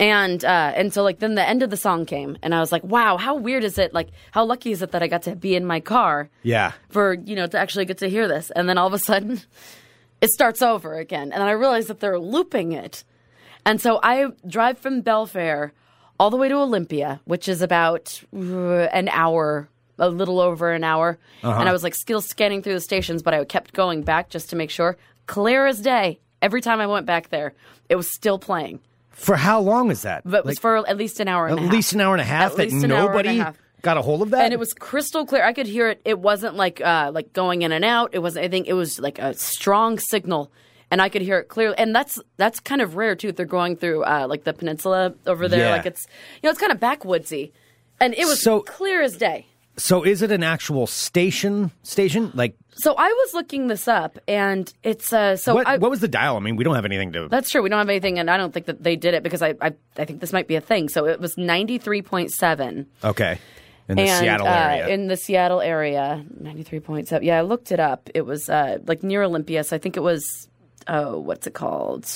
[0.00, 2.72] and uh, and so like then the end of the song came, and I was
[2.72, 3.92] like, wow, how weird is it?
[3.92, 6.72] Like, how lucky is it that I got to be in my car yeah.
[6.88, 9.42] for you know to actually get to hear this, and then all of a sudden,
[10.22, 13.04] it starts over again, and I realized that they're looping it,
[13.66, 15.72] and so I drive from Belfair
[16.18, 19.68] all the way to Olympia, which is about uh, an hour.
[20.02, 23.34] A little over an hour, and I was like still scanning through the stations, but
[23.34, 24.96] I kept going back just to make sure.
[25.26, 26.20] Clear as day.
[26.40, 27.52] Every time I went back there,
[27.90, 28.80] it was still playing,
[29.10, 30.22] For how long is that?
[30.24, 31.72] but it was Like, for at least an hour and at a half.
[31.72, 33.58] least an hour and a half At that least an hour and a nobody half.
[33.82, 34.44] got a hold of that.
[34.44, 35.44] and it was crystal clear.
[35.44, 36.00] I could hear it.
[36.04, 38.10] It wasn't like uh, like going in and out.
[38.12, 38.66] It wasn't anything.
[38.66, 40.50] It was like a strong signal,
[40.90, 41.76] and I could hear it clearly.
[41.78, 43.28] And that's that's kind of rare too.
[43.28, 45.70] If they're going through uh, like the peninsula over there, Yeah.
[45.72, 46.06] like it's
[46.42, 47.52] you know it's kind of backwoodsy,
[48.00, 49.46] and it was So- clear as day.
[49.80, 51.70] So is it an actual station?
[51.82, 55.66] Station like So I was looking this up, and it's uh, so what?
[55.66, 56.36] I, what was the dial?
[56.36, 57.28] I mean, we don't have anything to.
[57.28, 57.62] That's true.
[57.62, 59.72] We don't have anything, and I don't think that they did it because I I,
[59.96, 60.88] I think this might be a thing.
[60.88, 62.86] So it was ninety three point seven.
[63.02, 63.38] okay,
[63.90, 64.86] in the and, Seattle uh.
[64.86, 67.24] In the Seattle area, 93.7.
[67.24, 68.08] Yeah, I looked it up.
[68.14, 69.64] It was uh, like near Olympia.
[69.64, 70.48] So I think it was,
[70.86, 72.06] oh, what's it called?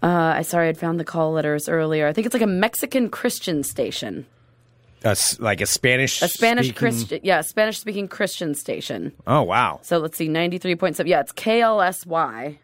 [0.00, 2.06] Uh, I sorry, I'd found the call letters earlier.
[2.06, 4.26] I think it's like a Mexican Christian station,
[5.04, 6.22] A like a Spanish.
[6.22, 9.12] a Spanish speaking- Christian, yeah, Spanish speaking Christian station.
[9.26, 9.80] Oh wow.
[9.82, 11.06] So let's see, 93.7.
[11.06, 12.58] Yeah, it's KLSY.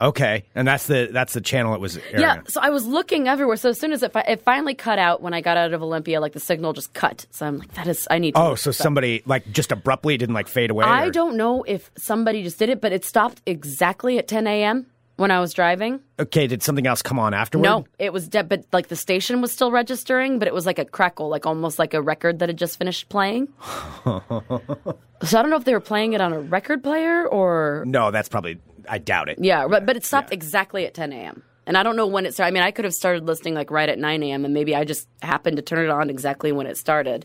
[0.00, 1.96] Okay, and that's the that's the channel it was.
[1.96, 3.56] Airing Yeah, so I was looking everywhere.
[3.56, 5.82] So as soon as it, fi- it finally cut out when I got out of
[5.82, 7.26] Olympia, like the signal just cut.
[7.30, 8.40] So I'm like, that is, I need to.
[8.40, 10.84] Oh, so somebody like just abruptly didn't like fade away.
[10.84, 14.46] I or- don't know if somebody just did it, but it stopped exactly at 10
[14.48, 14.86] a.m.
[15.16, 16.00] when I was driving.
[16.18, 17.62] Okay, did something else come on afterward?
[17.62, 20.78] No, it was dead, but like the station was still registering, but it was like
[20.78, 23.48] a crackle, like almost like a record that had just finished playing.
[24.04, 28.10] so I don't know if they were playing it on a record player or no,
[28.10, 28.58] that's probably.
[28.86, 29.38] I doubt it.
[29.40, 31.42] yeah, but but it stopped exactly at 10 a.m.
[31.66, 32.48] And I don't know when it started.
[32.48, 34.44] I mean, I could have started listening like right at 9 a.m.
[34.44, 37.24] and maybe I just happened to turn it on exactly when it started.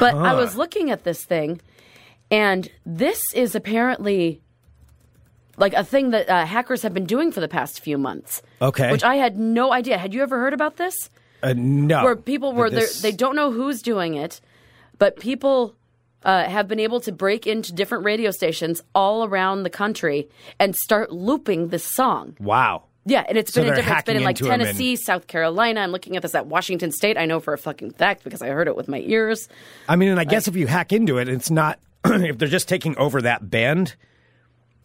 [0.00, 1.60] But I was looking at this thing,
[2.30, 4.40] and this is apparently
[5.56, 8.42] like a thing that uh, hackers have been doing for the past few months.
[8.60, 8.90] Okay.
[8.90, 9.98] Which I had no idea.
[9.98, 10.94] Had you ever heard about this?
[11.42, 12.04] Uh, no.
[12.04, 13.02] Where people were this...
[13.02, 14.40] they don't know who's doing it,
[14.98, 15.74] but people
[16.22, 20.74] uh, have been able to break into different radio stations all around the country and
[20.74, 22.36] start looping this song.
[22.40, 22.84] Wow.
[23.06, 23.98] Yeah, and it's So been in different.
[23.98, 25.80] It's been in like into 'em and- Tennessee, South Carolina.
[25.80, 27.18] I'm looking at this at Washington State.
[27.18, 29.46] I know for a fucking fact because I heard it with my ears.
[29.88, 32.66] I mean, and I guess if you hack into it, it's not if they're just
[32.68, 33.94] taking over that band,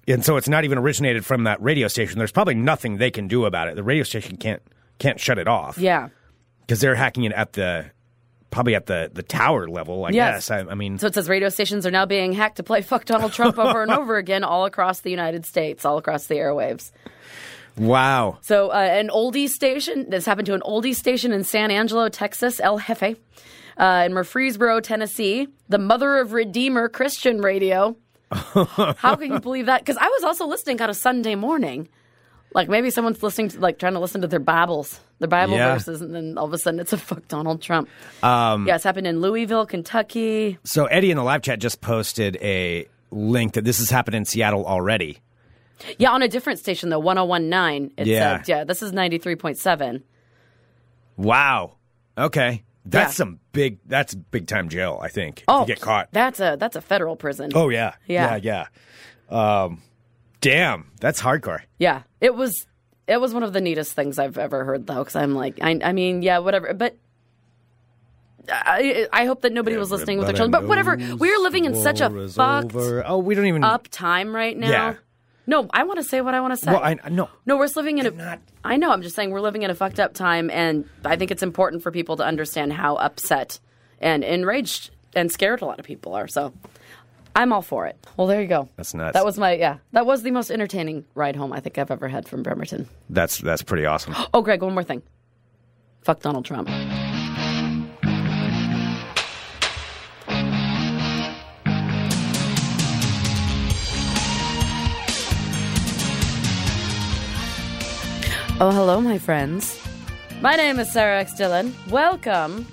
[0.07, 2.17] and so it's not even originated from that radio station.
[2.17, 3.75] There's probably nothing they can do about it.
[3.75, 4.62] The radio station can't
[4.99, 5.77] can't shut it off.
[5.77, 6.09] Yeah.
[6.62, 7.85] because they're hacking it at the
[8.51, 10.05] probably at the the tower level.
[10.05, 10.47] I Yes.
[10.47, 10.51] guess.
[10.67, 13.05] I, I mean, So it says radio stations are now being hacked to play "fuck
[13.05, 16.91] Donald Trump" over and over again all across the United States, all across the airwaves.
[17.77, 18.38] wow.
[18.41, 22.59] So, uh, an oldie station, this happened to an oldie station in San Angelo, Texas,
[22.59, 23.15] El Jefe,
[23.77, 27.95] uh, in Murfreesboro, Tennessee, the Mother of Redeemer Christian Radio.
[28.32, 29.82] How can you believe that?
[29.82, 31.89] Because I was also listening on a Sunday morning.
[32.54, 35.74] Like maybe someone's listening to, like trying to listen to their Bibles, their Bible Yeah.
[35.74, 37.88] verses, and then all of a sudden it's a fuck Donald Trump.
[38.24, 40.58] Um, yeah, it's happened in Louisville, Kentucky.
[40.63, 44.26] So Eddie in the live chat just posted a link that this has happened in
[44.26, 45.20] Seattle already.
[46.00, 47.92] Yeah, on a different station though, 1019.
[47.98, 48.38] It Yeah.
[48.38, 50.02] said, yeah, this is 93.7.
[51.18, 51.76] Wow.
[52.18, 52.63] Okay.
[52.86, 53.15] That's Yeah.
[53.15, 53.80] some big.
[53.86, 55.00] That's big time jail.
[55.02, 55.44] I think.
[55.48, 56.10] Oh, you get caught.
[56.12, 57.52] That's a that's a federal prison.
[57.54, 57.96] Oh yeah.
[58.08, 58.38] Yeah.
[58.42, 58.68] Yeah.
[59.32, 59.63] Yeah.
[59.63, 59.82] Um,
[60.42, 60.92] damn.
[61.00, 61.62] That's hardcore.
[61.78, 62.65] Yeah, it was
[63.08, 65.80] it was one of the neatest things I've ever heard though, because I'm like, I,
[65.84, 66.96] I mean, yeah, whatever, but.
[68.52, 70.98] I, I hope that nobody was listening with their children, but whatever.
[70.98, 73.04] We're living in such a fucked over.
[73.06, 73.63] Oh, we don't even.
[73.63, 74.70] up time right now.
[74.70, 74.94] Yeah.
[75.49, 76.71] No, I want to say what I want to say.
[76.71, 77.27] Well, I no.
[77.47, 78.12] no, we're living in a.
[78.12, 78.91] not- I know.
[78.91, 81.81] I'm just saying we're living in a fucked up time, and I think it's important
[81.81, 83.59] for people to understand how upset
[83.99, 86.27] and enraged and scared a lot of people are.
[86.27, 86.53] So,
[87.35, 87.97] I'm all for it.
[88.15, 88.69] Well, there you go.
[88.75, 89.15] That's nuts.
[89.15, 89.77] That was my yeah.
[89.93, 92.88] That was the most entertaining ride home I think I've ever had from Bremerton.
[93.09, 94.13] That's that's pretty awesome.
[94.35, 95.01] Oh, Greg, one more thing.
[96.03, 96.69] Fuck Donald Trump.
[108.62, 109.80] Oh, hello, my friends.
[110.41, 111.34] My name is Sarah X.
[111.34, 111.74] Dillon.
[111.89, 112.67] Welcome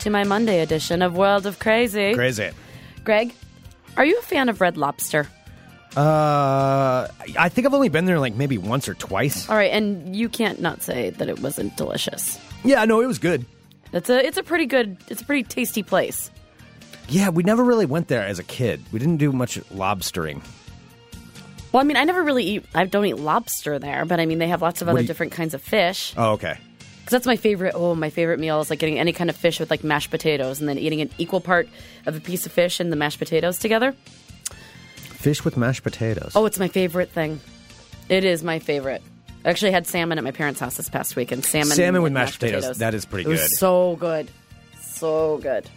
[0.00, 2.12] to my Monday edition of World of Crazy.
[2.12, 2.50] Crazy.
[3.04, 3.32] Greg,
[3.96, 5.28] are you a fan of Red Lobster?
[5.96, 7.06] Uh,
[7.38, 9.48] I think I've only been there like maybe once or twice.
[9.48, 12.40] All right, and you can't not say that it wasn't delicious.
[12.64, 13.46] Yeah, no, it was good.
[13.92, 16.32] It's a it's a pretty good it's a pretty tasty place.
[17.08, 18.84] Yeah, we never really went there as a kid.
[18.90, 20.42] We didn't do much lobstering.
[21.72, 24.38] Well, I mean, I never really eat I don't eat lobster there, but I mean
[24.38, 26.12] they have lots of other do you- different kinds of fish.
[26.16, 26.54] Oh, okay.
[27.04, 27.74] Cuz that's my favorite.
[27.76, 30.60] Oh, my favorite meal is like getting any kind of fish with like mashed potatoes
[30.60, 31.68] and then eating an equal part
[32.06, 33.94] of a piece of fish and the mashed potatoes together.
[34.94, 36.32] Fish with mashed potatoes.
[36.34, 37.40] Oh, it's my favorite thing.
[38.08, 39.02] It is my favorite.
[39.44, 42.12] I actually had salmon at my parents' house this past week and salmon Salmon with
[42.12, 42.78] mashed potatoes.
[42.78, 43.50] That is pretty It was good.
[43.58, 44.30] so good.
[44.82, 45.68] So good.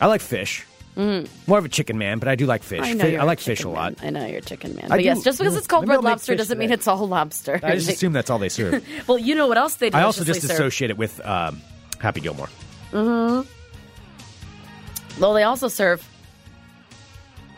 [0.00, 0.64] I like fish.
[0.96, 2.80] More of a chicken man, but I do like fish.
[2.80, 2.84] Mm.
[2.84, 4.02] I know Fi- I like fish a lot.
[4.02, 4.16] man.
[4.16, 4.86] I know you're a chicken man.
[4.86, 6.58] I But do- yes, just because it's called maybe red I'll make lobster fish doesn't
[6.58, 6.74] mean today.
[6.74, 7.58] it's all lobster.
[7.62, 8.84] I just assume that's all they serve.
[9.06, 9.96] well, you know what else they do?
[9.96, 11.62] I also just associate it with um,
[12.00, 12.48] Happy Gilmore.
[12.92, 13.48] Mm-hmm.
[15.20, 16.06] Well, they also serve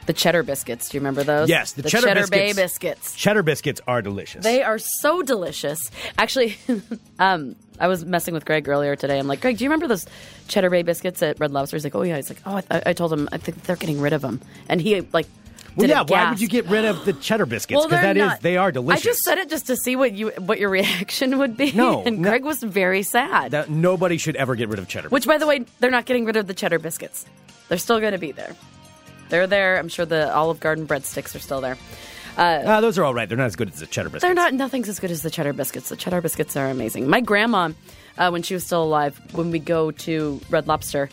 [0.07, 0.89] the cheddar biscuits.
[0.89, 1.49] Do you remember those?
[1.49, 2.57] Yes, the cheddar Bay biscuits.
[2.57, 3.15] biscuits.
[3.17, 4.43] Cheddar biscuits are delicious.
[4.45, 5.91] They are so delicious.
[6.19, 6.57] Actually,
[7.19, 9.19] um, I was messing with Greg earlier today.
[9.19, 10.07] I'm like, Greg, do you remember those
[10.47, 11.77] Cheddar Bay biscuits at Red Lobster?
[11.77, 12.17] He's like, oh yeah.
[12.17, 14.81] He's like, oh, I, I told him I think they're getting rid of them, and
[14.81, 15.27] he like.
[15.75, 16.03] well, yeah.
[16.07, 17.85] Why would you get rid of the cheddar biscuits?
[17.85, 18.41] Because they're that is not.
[18.41, 19.05] they are delicious.
[19.05, 21.73] I just said it just to see what you what your reaction would be.
[21.73, 22.29] No, and no.
[22.29, 23.51] Greg was very sad.
[23.51, 25.09] that nobody should ever get rid of cheddar.
[25.09, 27.27] Which, by the way, they're not getting rid of the cheddar biscuits.
[27.69, 28.55] They're still going to be there.
[29.29, 29.79] They're there.
[29.79, 31.77] I'm sure the Olive Garden breadsticks are still there.
[32.37, 33.29] Ah, those are all right.
[33.29, 34.23] They're not as good as the cheddar biscuits.
[34.23, 34.55] They're not.
[34.55, 35.89] Nothing's as good as the cheddar biscuits.
[35.89, 37.09] The cheddar biscuits are amazing.
[37.09, 37.71] My grandma,
[38.19, 41.11] uh, when she was still alive, when we go to Red Lobster,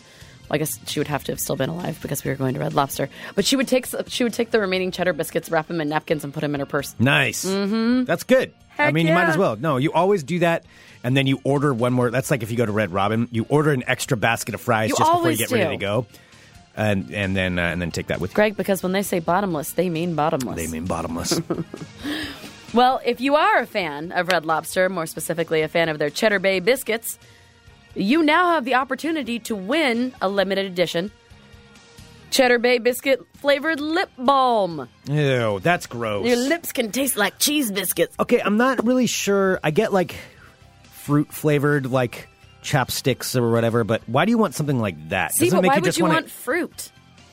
[0.50, 2.60] I guess she would have to have still been alive because we were going to
[2.60, 3.08] Red Lobster.
[3.34, 6.24] But she would take she would take the remaining cheddar biscuits, wrap them in napkins,
[6.24, 6.94] and put them in her purse.
[6.98, 7.44] Nice.
[7.44, 8.04] Mm-hmm.
[8.04, 8.52] That's good.
[8.78, 9.56] I Heck mean, you might as well.
[9.56, 10.64] No, you always do that,
[11.04, 12.10] and then you order one more.
[12.10, 14.88] That's like if you go to Red Robin, you order an extra basket of fries
[14.90, 16.06] You just before you get ready to go,
[16.76, 18.36] and and then uh, and then take that with you.
[18.36, 20.56] Greg, because when they say bottomless, they mean bottomless.
[20.56, 21.40] They mean bottomless.
[22.72, 26.08] Well, if you are a fan of Red Lobster, more specifically a fan of their
[26.08, 27.18] Cheddar Bay biscuits,
[27.96, 31.10] you now have the opportunity to win a limited edition
[32.30, 34.88] Cheddar Bay biscuit flavored lip balm.
[35.08, 36.26] Ew, that's gross.
[36.26, 38.14] Your lips can taste like cheese biscuits.
[38.20, 39.58] Okay, I'm not really sure.
[39.64, 40.14] I get like
[40.84, 42.28] fruit flavored, like
[42.62, 45.32] chapsticks or whatever, but why do you want something like that?
[45.32, 46.90] See, Doesn't but make why you would just you wanna- want fruit?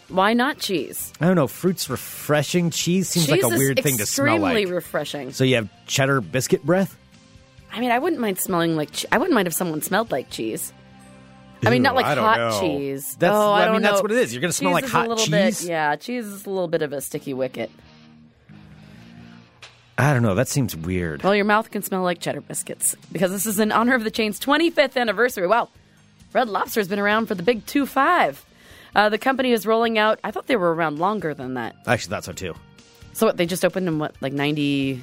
[0.10, 1.12] Why not cheese?
[1.20, 1.48] I don't know.
[1.48, 2.70] Fruit's refreshing.
[2.70, 4.54] Cheese seems cheese like a weird thing to smell like.
[4.56, 5.34] extremely refreshing.
[5.34, 6.96] so you have cheddar biscuit breath.
[7.74, 8.92] I mean, I wouldn't mind smelling like.
[8.94, 10.72] che- I wouldn't mind if someone smelled like cheese.
[11.66, 12.60] I mean, not like hot know.
[12.62, 13.16] cheese.
[13.20, 14.32] That's- oh, I I, don't mean, that's what it is.
[14.34, 15.62] You're gonna smell Cheese like hot a little cheese?
[15.62, 17.70] Bit, yeah, cheese is a little bit of a sticky wicket.
[19.98, 20.36] I don't know.
[20.36, 21.24] That seems weird.
[21.24, 24.12] Well, your mouth can smell like cheddar biscuits because this is in honor of the
[24.12, 25.48] chain's 25th anniversary.
[25.48, 25.70] Wow,
[26.34, 28.46] Red Lobster has been around for the big two five.
[28.96, 30.20] Uh, the company is rolling out.
[30.24, 31.76] I thought they were around longer than that.
[31.86, 32.54] I actually thought so too.
[33.14, 33.38] So what?
[33.38, 35.02] They just opened in what, like 90,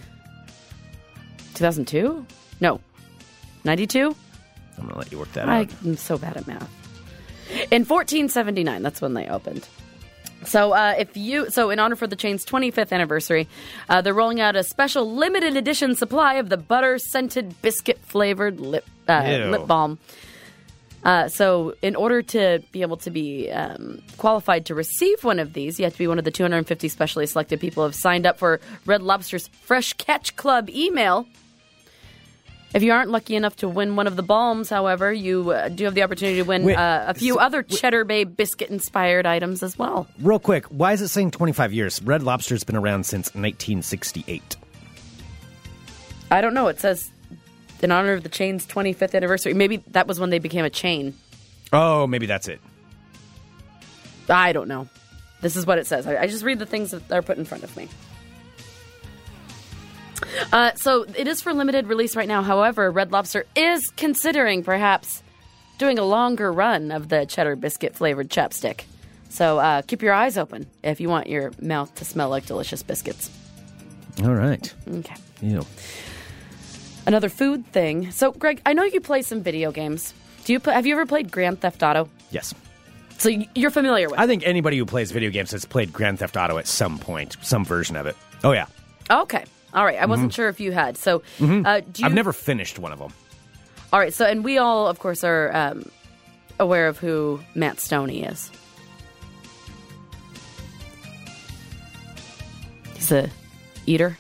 [1.55, 2.27] 2002?
[2.61, 2.81] No,
[3.65, 4.15] 92.
[4.79, 5.69] I'm gonna let you work that out.
[5.85, 6.71] I'm so bad at math.
[7.71, 9.67] In 1479, that's when they opened.
[10.47, 13.49] So, uh, if you so in honor for the chain's 25th anniversary,
[13.89, 18.61] uh, they're rolling out a special limited edition supply of the butter scented biscuit flavored
[18.61, 19.99] lip uh, lip balm.
[21.05, 25.53] Uh, so, in order to be able to be um, qualified to receive one of
[25.53, 28.25] these, you have to be one of the 250 specially selected people who have signed
[28.25, 31.27] up for Red Lobster's Fresh Catch Club email.
[32.75, 35.85] If you aren't lucky enough to win one of the balms, however, you uh, do
[35.85, 39.27] have the opportunity to win Wait, uh, a few so- other Cheddar Bay biscuit inspired
[39.27, 40.09] items as well.
[40.21, 42.03] Real quick, why is it saying 25 years?
[42.03, 44.57] Red Lobster's been around since 1968.
[46.33, 46.67] I don't know.
[46.67, 47.13] It says
[47.81, 49.55] in honor of the chain's 25th anniversary.
[49.55, 51.15] Maybe that was when they became a chain.
[51.73, 52.61] Oh, maybe that's it.
[54.29, 54.89] I don't know.
[55.43, 56.07] This is what it says.
[56.09, 57.89] I, I just read the things that are put in front of me.
[60.53, 62.43] Uh, so it is for limited release right now.
[62.43, 65.23] However, Red Lobster is considering perhaps
[65.79, 68.85] doing a longer run of the cheddar biscuit flavored chapstick.
[69.29, 72.83] So uh, keep your eyes open if you want your mouth to smell like delicious
[72.83, 73.31] biscuits.
[74.23, 74.73] All right.
[74.89, 75.17] Okay.
[75.43, 75.67] Ew.
[77.07, 78.13] Another food thing.
[78.13, 80.15] So, Greg, I know you play some video games.
[80.45, 82.09] Do you play, have you ever played Grand Theft Auto?
[82.31, 82.55] Yes.
[83.19, 84.19] So you're familiar with.
[84.19, 87.37] I think anybody who plays video games has played Grand Theft Auto at some point,
[87.43, 88.17] some version of it.
[88.43, 88.67] Oh, yeah.
[89.11, 89.45] Okay.
[89.75, 89.99] All right.
[89.99, 90.97] I wasn't sure if you had.
[90.97, 92.05] So, uh, do you, Mm-hmm.
[92.05, 93.13] I've never finished one of them.
[93.93, 94.15] All right.
[94.15, 95.91] So, and we all, of course, are um,
[96.61, 98.51] aware of who Matt Stoney is.
[102.95, 103.29] He's a
[103.87, 104.17] eater.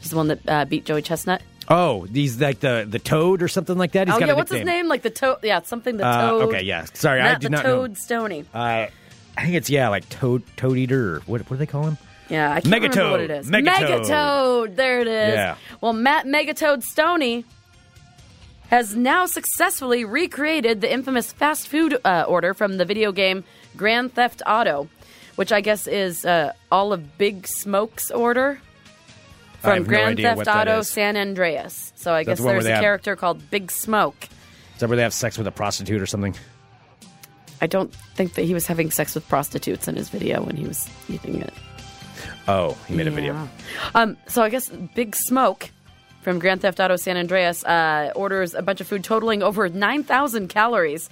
[0.00, 1.42] He's the one that uh, beat Joey Chestnut.
[1.68, 4.08] Oh, he's like the, the Toad or something like that?
[4.08, 4.76] He's oh got yeah, a what's his nickname.
[4.84, 4.88] name?
[4.88, 5.38] Like the toad?
[5.42, 6.42] Yeah, something the Uh, toad.
[6.48, 6.86] okay, yeah.
[6.94, 7.94] Sorry, I do the not Toad know.
[7.94, 8.44] Stoney.
[8.54, 8.86] Uh,
[9.36, 11.98] I think it's, yeah, like Toad Toad Eater or what, what do they call him?
[12.28, 13.48] Yeah, I can't remember what it is.
[13.48, 14.04] Megatoad.
[14.04, 14.76] Megatoad.
[14.76, 15.34] There it is.
[15.34, 15.56] Yeah.
[15.80, 17.44] Well, Matt Megatoad Stoney
[18.68, 23.44] has now successfully recreated the infamous fast food uh, order from the video game
[23.76, 24.88] Grand Theft Auto,
[25.36, 28.60] which I guess is uh, all of Big Smoke's order
[29.60, 30.82] from have no Grand Theft Auto.
[30.82, 31.92] San Andreas.
[31.96, 34.28] So I guess the there's a have- character called Big Smoke.
[34.74, 36.34] Is that where they have sex with a prostitute or something?
[37.60, 40.64] I don't think that he was having sex with prostitutes in his video when he
[40.64, 41.52] was eating it.
[42.48, 43.48] Oh, he made a video.
[43.94, 45.70] Um, so I guess Big Smoke
[46.22, 50.48] from Grand Theft Auto San Andreas uh, orders a bunch of food totaling over 9,000
[50.48, 51.10] calories.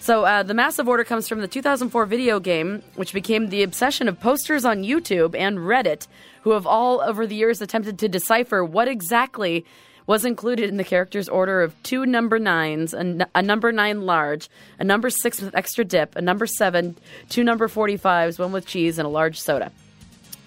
[0.00, 4.08] So uh, the massive order comes from the 2004 video game, which became the obsession
[4.08, 6.06] of posters on YouTube and Reddit,
[6.42, 9.64] who have all over the years attempted to decipher what exactly
[10.06, 14.02] was included in the character's order of two number nines, a, n- a number nine
[14.02, 16.96] large, a number six with extra dip, a number seven,
[17.28, 19.72] two number 45s, one with cheese, and a large soda.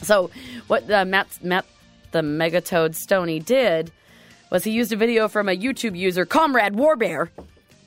[0.02, 0.32] So
[0.68, 1.66] what uh, Matt, Matt
[2.12, 3.92] the Megatoad Stoney did
[4.50, 7.30] was he used a video from a YouTube user, Comrade Warbear,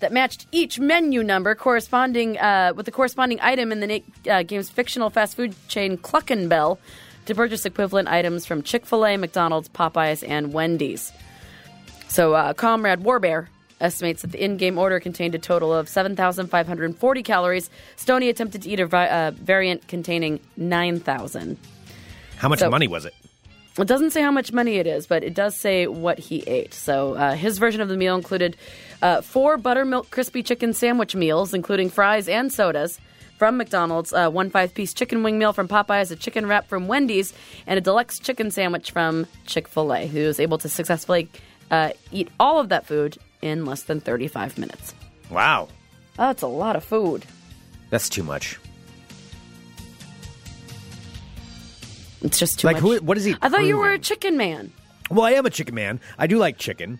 [0.00, 4.70] that matched each menu number corresponding uh, with the corresponding item in the uh, game's
[4.70, 6.78] fictional fast food chain Cluckin' Bell
[7.26, 11.12] to purchase equivalent items from Chick Fil A, McDonald's, Popeyes, and Wendy's.
[12.08, 13.48] So uh, Comrade Warbear
[13.80, 17.70] estimates that the in-game order contained a total of 7,540 calories.
[17.96, 21.58] Stoney attempted to eat a vi- uh, variant containing 9,000.
[22.44, 23.14] How much So- money was it?
[23.78, 26.74] It doesn't say how much money it is, but it does say what he ate.
[26.74, 28.54] So uh, his version of the meal included
[29.00, 33.00] uh, four buttermilk crispy chicken sandwich meals, including fries and sodas,
[33.38, 36.86] from McDonald's, uh, one five piece chicken wing meal from Popeyes, a chicken wrap from
[36.86, 37.32] Wendy's,
[37.66, 41.30] and a deluxe chicken sandwich from Chick fil A, who was able to successfully
[41.70, 44.94] uh, eat all of that food in less than 35 minutes.
[45.30, 45.68] Wow.
[46.18, 47.24] That's a lot of food.
[47.88, 48.58] That's too much.
[52.24, 52.82] It's just too Like, much.
[52.82, 54.72] who- what is he I thought you were a chicken man.
[55.10, 56.00] Well, I am a chicken man.
[56.18, 56.98] I do like chicken,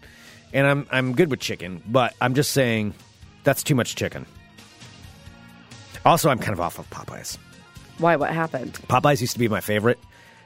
[0.53, 1.83] and I'm I'm good with chicken.
[1.87, 2.95] But I'm just saying,
[3.43, 4.27] that's too much chicken.
[6.05, 7.39] Also, I'm kind of off of Popeyes.
[7.99, 8.17] Why?
[8.17, 8.75] What happened?
[8.89, 9.99] Popeyes used to be my favorite,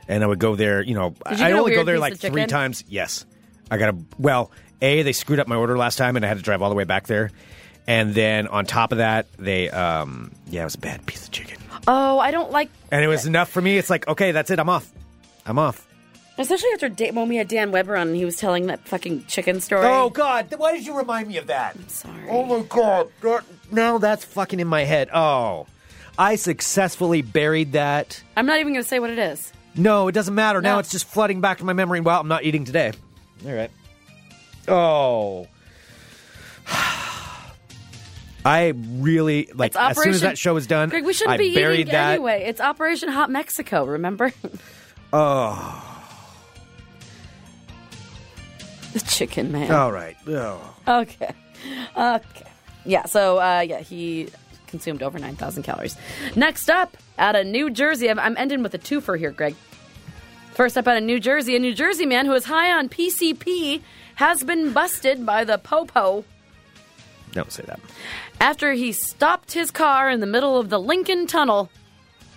[0.07, 0.83] and I would go there.
[0.83, 2.85] You know, you I only go there like three times.
[2.89, 3.27] Yes,
[3.71, 4.51] I got a well.
[4.81, 6.77] A, they screwed up my order last time, and I had to drive all the
[6.77, 7.33] way back there.
[7.89, 11.33] And then on top of that, they um yeah, it was a bad piece of
[11.33, 13.79] chicken, Oh, I don't like, and it was enough for me.
[13.79, 14.59] It's like okay, that's it.
[14.59, 14.91] I'm off.
[15.47, 15.87] I'm off.
[16.37, 19.25] especially after da- when we had Dan Weber on and he was telling that fucking
[19.27, 19.87] chicken story.
[19.87, 20.53] Oh God!
[20.57, 21.75] Why did you remind me of that?
[21.77, 22.29] I'm sorry.
[22.29, 23.09] Oh my God!
[23.23, 25.09] That- Now that's fucking in my head.
[25.15, 25.67] Oh,
[26.19, 28.23] I successfully buried that.
[28.37, 29.53] I'm not even going to say what it is.
[29.77, 30.61] No, it doesn't matter.
[30.61, 32.01] Now it's just flooding back to my memory.
[32.01, 32.93] Well, I'm not eating today.
[33.47, 33.71] All right.
[34.67, 35.47] Oh.
[38.49, 40.89] I really like as soon as that show was done.
[40.89, 42.15] Greg, we shouldn't I be buried eating that.
[42.15, 42.45] anyway.
[42.47, 44.33] It's Operation Hot Mexico, remember?
[45.11, 46.07] Oh,
[48.93, 49.71] the chicken man.
[49.71, 50.17] all right.
[50.27, 50.75] Oh.
[50.87, 51.31] Okay.
[51.97, 52.45] Okay.
[52.85, 54.29] Yeah, so, uh, yeah, he
[54.67, 55.97] consumed over 9,000 calories.
[56.37, 59.55] Next up, out of New Jersey, I'm, I'm ending with a twofer here, Greg.
[60.53, 63.81] First up out of New Jersey, a New Jersey man who is high on PCP
[64.17, 66.25] has been busted by the Popo
[67.33, 67.81] Don't say that.
[68.41, 71.71] After he stopped his car in the middle of the Lincoln Tunnel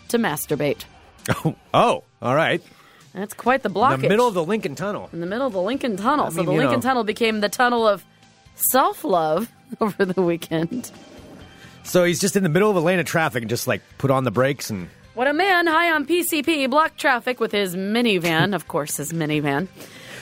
[0.10, 0.84] to masturbate.
[1.30, 2.62] Oh, oh, all right.
[3.14, 3.96] That's quite the blockage.
[3.96, 5.10] In The middle of the Lincoln Tunnel.
[5.12, 6.28] in the middle of the Lincoln Tunnel.
[6.28, 6.82] I so mean, the Lincoln know.
[6.82, 8.06] Tunnel became the tunnel of
[8.56, 10.92] self love over the weekend.
[11.84, 14.12] So he's just in the middle of a lane of traffic and just like put
[14.12, 18.56] on the brakes and When a man high on PCP blocked traffic with his minivan,
[18.56, 19.68] of course, his minivan,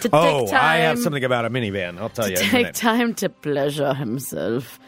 [0.02, 2.00] to oh, take time, I have something about a minivan.
[2.00, 2.38] I'll tell you.
[2.38, 4.80] in a take time to pleasure himself.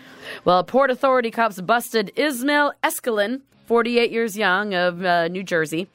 [0.45, 5.87] Well, Port Authority cops busted Ismail Escalin, 48 years young, of uh, New Jersey,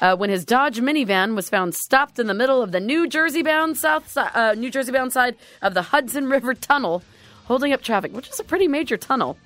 [0.00, 3.42] uh, when his Dodge minivan was found stopped in the middle of the New Jersey
[3.42, 7.02] bound south uh, New Jersey bound side of the Hudson River Tunnel,
[7.44, 9.36] holding up traffic, which is a pretty major tunnel.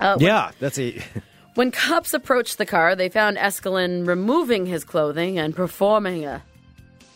[0.00, 1.02] Yeah, that's a.
[1.56, 6.42] When cops approached the car, they found Escalin removing his clothing and performing a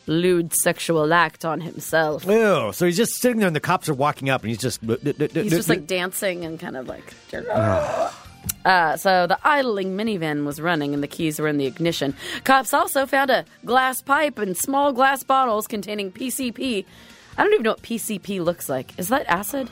[0.07, 2.25] lewd sexual act on himself.
[2.25, 2.73] Ew.
[2.73, 4.81] So he's just sitting there, and the cops are walking up, and he's just.
[4.83, 7.15] He's just like dancing and kind of like.
[8.65, 12.15] Uh, so the idling minivan was running and the keys were in the ignition.
[12.45, 16.85] Cops also found a glass pipe and small glass bottles containing PCP.
[17.37, 18.99] I don't even know what PCP looks like.
[18.99, 19.69] Is that acid?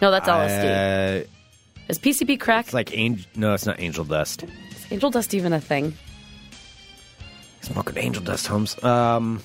[0.00, 1.22] No, that's LSD.
[1.22, 1.26] Uh,
[1.88, 2.66] Is PCP crack?
[2.66, 3.26] it's like angel.
[3.34, 4.44] No, it's not angel dust.
[4.44, 5.94] Is angel dust even a thing?
[7.72, 8.82] Smoking angel dust, Holmes.
[8.82, 9.42] Um,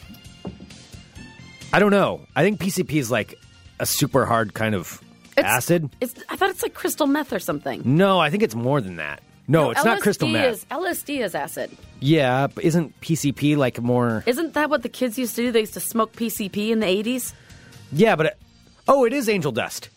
[1.71, 2.21] I don't know.
[2.35, 3.37] I think PCP is like
[3.79, 5.01] a super hard kind of
[5.37, 5.89] It's- acid.
[5.99, 6.13] It's.
[6.29, 7.81] I thought it's like crystal meth or something.
[7.85, 9.21] No, I think it's more than that.
[9.47, 10.53] No, it's not LSD crystal meth.
[10.53, 11.69] Is, LSD is acid.
[11.99, 14.23] Yeah, but isn't PCP like more?
[14.25, 15.51] Isn't that what the kids used to do?
[15.51, 17.33] They used to smoke PCP in the 80s?
[17.91, 18.37] Yeah, but it,
[18.87, 19.89] oh, it is angel dust.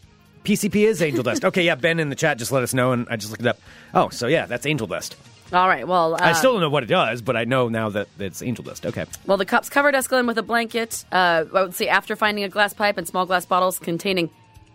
[0.43, 1.45] PCP is angel dust.
[1.45, 3.49] Okay, yeah, Ben in the chat just let us know, and I just looked it
[3.49, 3.59] up.
[3.95, 5.15] Oh, so yeah, that's angel dust.
[5.53, 6.15] All right, well.
[6.15, 8.65] Uh, I still don't know what it does, but I know now that it's angel
[8.65, 8.85] dust.
[8.85, 9.05] Okay.
[9.27, 11.05] Well, the cops covered Escalin with a blanket.
[11.13, 14.31] Uh, I would say after finding a glass pipe and small glass bottles containing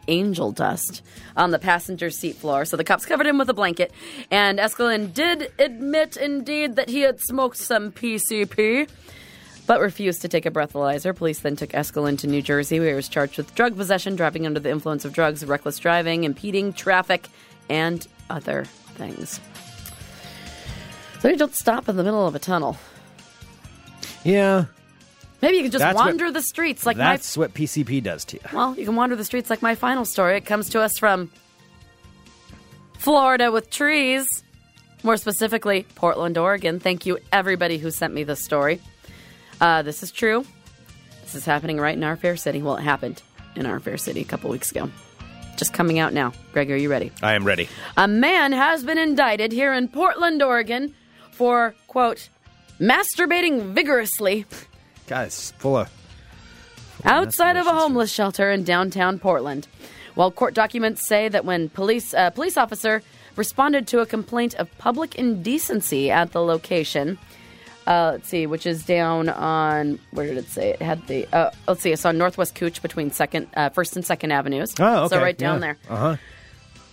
[0.08, 1.04] angel dust
[1.36, 2.66] on the passenger seat floor.
[2.66, 3.92] So the cops covered him with a blanket.
[4.30, 8.90] And Escalin did admit, indeed, that he had smoked some PCP,
[9.68, 11.16] but refused to take a breathalyzer.
[11.16, 14.46] Police then took Escalin to New Jersey, where he was charged with drug possession, driving
[14.46, 17.28] under the influence of drugs, reckless driving, impeding traffic,
[17.70, 18.66] and other
[18.96, 19.40] things.
[21.22, 22.78] So you don't stop in the middle of a tunnel.
[24.24, 24.66] Yeah,
[25.42, 28.24] Maybe you can just That's what- wander the streets like my that's what PCP does
[28.26, 28.44] to you.
[28.54, 30.38] Well, you can wander the streets like my final story.
[30.38, 31.32] It comes to us from
[33.00, 34.26] Florida with trees.
[35.04, 36.80] More specifically, Portland, Oregon.
[36.80, 38.80] Thank you, everybody who sent me this story.
[39.60, 40.46] Uh, this is true.
[41.24, 42.62] This is happening right in our fair city.
[42.62, 43.24] Well, it happened
[43.56, 44.92] in our fair city a couple weeks ago.
[45.58, 46.34] Just coming out now.
[46.54, 47.12] Greg, are you ready?
[47.24, 47.68] I am ready.
[47.98, 50.94] A man has been indicted here in Portland, Oregon
[51.42, 52.30] for, quote,
[52.80, 54.46] masturbating vigorously
[55.08, 55.90] Guys, full of.
[57.04, 59.68] outside of a homeless shelter in downtown Portland.
[60.16, 63.02] Well, court documents say that when police uh, police officer
[63.36, 67.18] responded to a complaint of public indecency at the location,
[67.88, 71.26] uh, let's see, which is down on where did it say it had the?
[71.34, 74.76] Uh, let's see, it's on Northwest Couch between second, uh, First and Second Avenues.
[74.80, 75.16] Oh, okay.
[75.16, 75.74] So right down yeah.
[75.74, 75.78] there.
[75.90, 76.18] Uh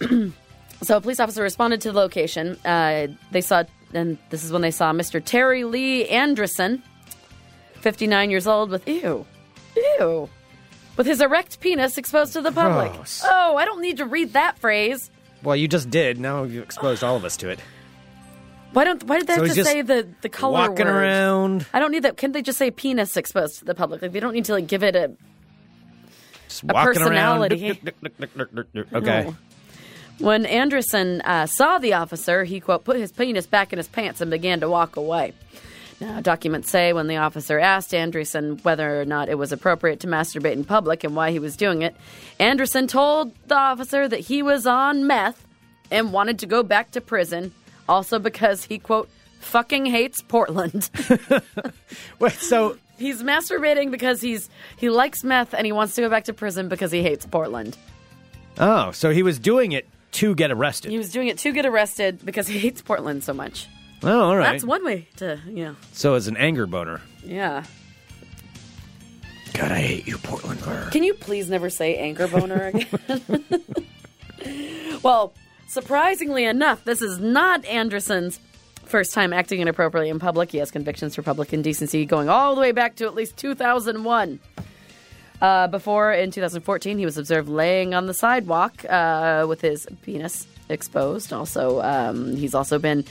[0.00, 0.30] huh.
[0.82, 2.56] So a police officer responded to the location.
[2.64, 5.22] Uh, they saw, and this is when they saw Mr.
[5.24, 6.82] Terry Lee Anderson,
[7.80, 9.24] 59 years old, with ew,
[9.76, 10.28] ew,
[10.96, 12.92] with his erect penis exposed to the public.
[12.92, 13.22] Gross.
[13.24, 15.10] Oh, I don't need to read that phrase.
[15.42, 16.18] Well, you just did.
[16.18, 17.60] Now you exposed all of us to it.
[18.72, 19.02] Why don't?
[19.04, 20.94] Why did they So have to just say the the color Walking word?
[21.04, 22.16] around, I don't need that.
[22.16, 24.02] Can't they just say penis exposed to the public?
[24.02, 25.12] Like they don't need to like give it a
[26.48, 27.70] just A walking personality.
[27.70, 28.88] around.
[28.94, 29.24] Okay.
[29.24, 29.36] No.
[30.18, 34.20] When Anderson uh, saw the officer, he, quote, put his penis back in his pants
[34.20, 35.32] and began to walk away.
[36.00, 40.06] Now, documents say when the officer asked Anderson whether or not it was appropriate to
[40.06, 41.96] masturbate in public and why he was doing it,
[42.38, 45.44] Anderson told the officer that he was on meth
[45.90, 47.52] and wanted to go back to prison,
[47.88, 49.08] also because he, quote,
[49.40, 50.88] fucking hates Portland.
[52.20, 56.24] Wait, so he's masturbating because he's he likes meth and he wants to go back
[56.24, 57.76] to prison because he hates Portland.
[58.58, 60.90] oh, so he was doing it to get arrested.
[60.90, 63.66] He was doing it to get arrested because he hates Portland so much.
[64.02, 64.52] oh, all right.
[64.52, 67.00] That's one way to, you know, So it's an anger boner.
[67.24, 67.64] yeah.
[69.54, 70.60] God, I hate you, Portland.
[70.60, 70.92] Grr.
[70.92, 73.44] Can you please never say anger boner again?
[75.02, 75.32] well,
[75.66, 78.38] surprisingly enough, this is not Anderson's
[78.84, 80.52] first time acting inappropriately in public.
[80.52, 84.38] He has convictions for public indecency going all the way back to at least 2001.
[85.40, 90.46] Uh, before, in 2014, he was observed laying on the sidewalk uh, with his penis
[90.68, 91.32] exposed.
[91.32, 93.04] Also, um, he's also been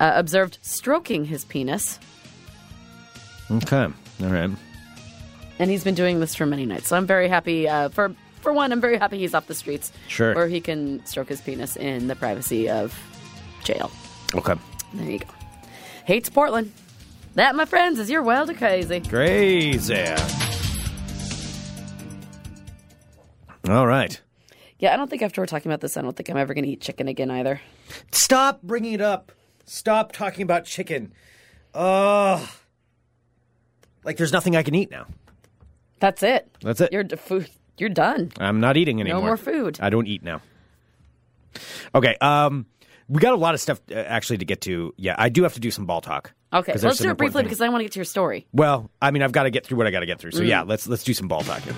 [0.00, 1.98] uh, observed stroking his penis.
[3.50, 3.84] Okay.
[4.22, 4.50] All right.
[5.58, 6.88] and he's been doing this for many nights.
[6.88, 7.68] So I'm very happy.
[7.68, 10.34] Uh, for for one, I'm very happy he's off the streets, Sure.
[10.34, 12.98] where he can stroke his penis in the privacy of
[13.64, 13.90] jail.
[14.34, 14.54] Okay.
[14.94, 15.26] There you go.
[16.04, 16.72] Hates Portland.
[17.36, 19.00] That, my friends, is your wild or crazy.
[19.00, 20.04] Crazy.
[23.68, 24.20] All right.
[24.78, 26.64] Yeah, I don't think after we're talking about this, I don't think I'm ever going
[26.64, 27.60] to eat chicken again either.
[28.12, 29.32] Stop bringing it up.
[29.64, 31.12] Stop talking about chicken.
[31.74, 32.46] Ugh.
[34.04, 35.06] Like there's nothing I can eat now.
[36.00, 36.54] That's it.
[36.60, 36.92] That's it.
[36.92, 37.48] You're d- food.
[37.78, 38.32] You're done.
[38.38, 39.20] I'm not eating anymore.
[39.20, 39.78] No more food.
[39.80, 40.42] I don't eat now.
[41.94, 42.16] Okay.
[42.20, 42.66] Um,
[43.08, 44.92] we got a lot of stuff uh, actually to get to.
[44.98, 46.32] Yeah, I do have to do some ball talk.
[46.52, 47.50] Okay, 'Cause there's let's some do it important briefly things.
[47.50, 48.46] because I want to get to your story.
[48.52, 50.32] Well, I mean, I've got to get through what I got to get through.
[50.32, 50.48] So Mm.
[50.48, 51.74] yeah, let's let's do some ball talk here.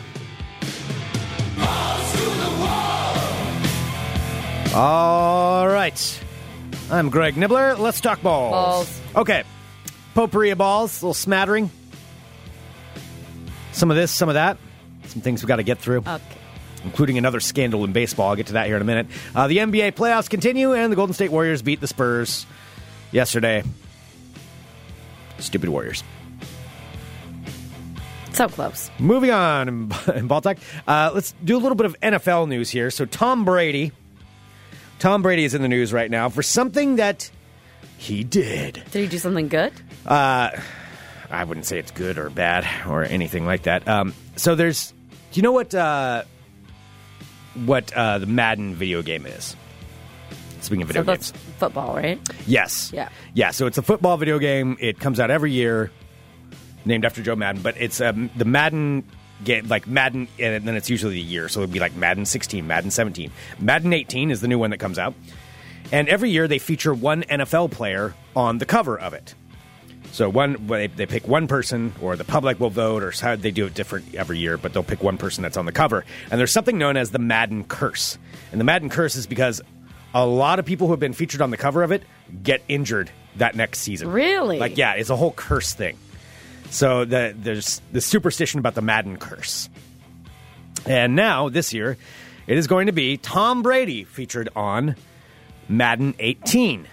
[4.77, 6.21] All right.
[6.91, 7.79] I'm Greg Nibler.
[7.79, 8.53] Let's talk balls.
[8.53, 9.01] Balls.
[9.17, 9.43] Okay.
[10.15, 11.71] Potpourri of balls, a little smattering.
[13.73, 14.59] Some of this, some of that.
[15.07, 16.21] Some things we've got to get through, Okay.
[16.85, 18.29] including another scandal in baseball.
[18.29, 19.07] I'll get to that here in a minute.
[19.35, 22.45] Uh, the NBA playoffs continue, and the Golden State Warriors beat the Spurs
[23.13, 23.63] yesterday.
[25.39, 26.05] Stupid Warriors.
[28.35, 28.91] So close.
[28.99, 32.69] Moving on in, in ball talk, uh, let's do a little bit of NFL news
[32.69, 32.91] here.
[32.91, 33.93] So Tom Brady,
[34.99, 37.31] Tom Brady is in the news right now for something that
[37.99, 38.83] he did.
[38.91, 39.73] Did he do something good?
[40.07, 43.87] I wouldn't say it's good or bad or anything like that.
[43.89, 44.93] Um, so there's,
[45.33, 46.23] do you know what uh,
[47.65, 49.57] what uh, the Madden video game is?
[50.61, 52.19] Speaking of video So that's games, football, right?
[52.47, 53.09] yes, Yeah.
[53.35, 53.51] yeah.
[53.51, 54.77] So it's a football video game.
[54.81, 55.91] It comes out every year,
[56.85, 57.63] named after Joe Madden.
[57.63, 59.05] But it's um, the Madden
[59.45, 61.49] game, like Madden, and then it's usually a year.
[61.49, 64.79] So it'd be like Madden 16, Madden 17, Madden 18 is the new one that
[64.79, 65.15] comes out.
[65.93, 69.35] And every year they feature one NFL player on the cover of it.
[70.13, 73.51] So one, they, they pick one person, or the public will vote, or how they
[73.51, 74.57] do it different every year.
[74.57, 77.19] But they'll pick one person that's on the cover, and there's something known as the
[77.19, 78.19] Madden Curse.
[78.51, 79.61] And the Madden Curse is because
[80.15, 82.03] a lot of people who have been featured on the cover of it
[82.43, 84.11] get injured that next season.
[84.11, 84.59] Really?
[84.59, 85.99] Like, yeah, it's a whole curse thing.
[86.71, 89.69] So the, there's the superstition about the Madden Curse.
[90.85, 91.97] And now this year,
[92.47, 94.97] it is going to be Tom Brady featured on
[95.69, 96.87] Madden 18.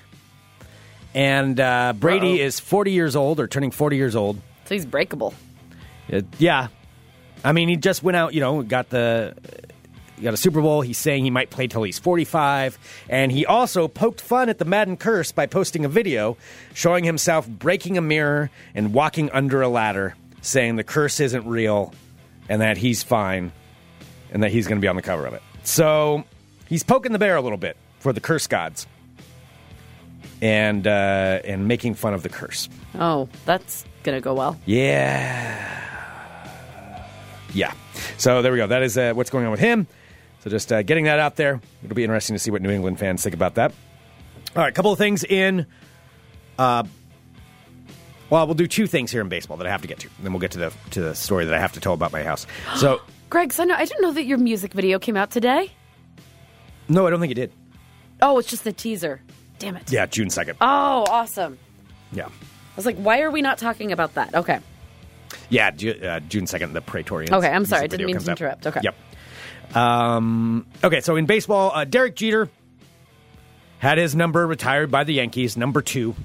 [1.14, 2.46] And uh, Brady Uh-oh.
[2.46, 4.42] is 40 years old or turning 40 years old.
[4.66, 5.34] So he's breakable.
[6.12, 6.70] Uh, yeah.
[7.44, 9.36] I mean, he just went out, you know, got the
[10.22, 10.82] got a Super Bowl.
[10.82, 12.78] He's saying he might play till he's 45.
[13.10, 16.38] And he also poked fun at the Madden curse by posting a video
[16.74, 21.94] showing himself breaking a mirror and walking under a ladder, saying the curse isn't real
[22.50, 23.52] and that he's fine
[24.32, 25.42] and that he's going to be on the cover of it.
[25.64, 26.24] So
[26.68, 28.86] he's poking the bear a little bit for the curse gods
[30.42, 32.68] and uh, and making fun of the curse.
[32.96, 34.60] Oh, that's gonna go well.
[34.66, 35.80] Yeah.
[37.54, 37.72] Yeah.
[38.18, 38.68] So there we go.
[38.68, 39.88] That is uh, what's going on with him.
[40.44, 41.62] So just uh, getting that out there.
[41.86, 43.72] It'll be interesting to see what New England fans think about that.
[44.56, 45.66] All right, a couple of things in.
[46.60, 46.84] Uh,
[48.30, 50.10] well, we'll do two things here in baseball that I have to get to.
[50.18, 52.12] And then we'll get to the to the story that I have to tell about
[52.12, 52.46] my house.
[52.76, 55.72] So Greg, so I, know, I didn't know that your music video came out today.
[56.90, 57.54] no, I don't think it did.
[58.22, 59.22] Oh, it's just the teaser.
[59.60, 59.92] Damn it.
[59.94, 60.58] Yeah, June second.
[60.60, 61.58] Oh, awesome.
[62.12, 64.36] Yeah, I was like, why are we not talking about that?
[64.36, 64.60] Okay.
[65.50, 66.74] yeah, Ju- uh, June second.
[66.74, 67.32] The Praetorians.
[67.32, 67.84] Okay, I'm sorry.
[67.84, 68.28] I didn't mean to out.
[68.38, 68.68] interrupt.
[68.68, 68.82] Okay.
[68.84, 68.96] Yep.
[69.74, 72.50] Um, okay, so in baseball, uh, Derek Jeter
[73.80, 76.16] had his number retired by the Yankees, number two.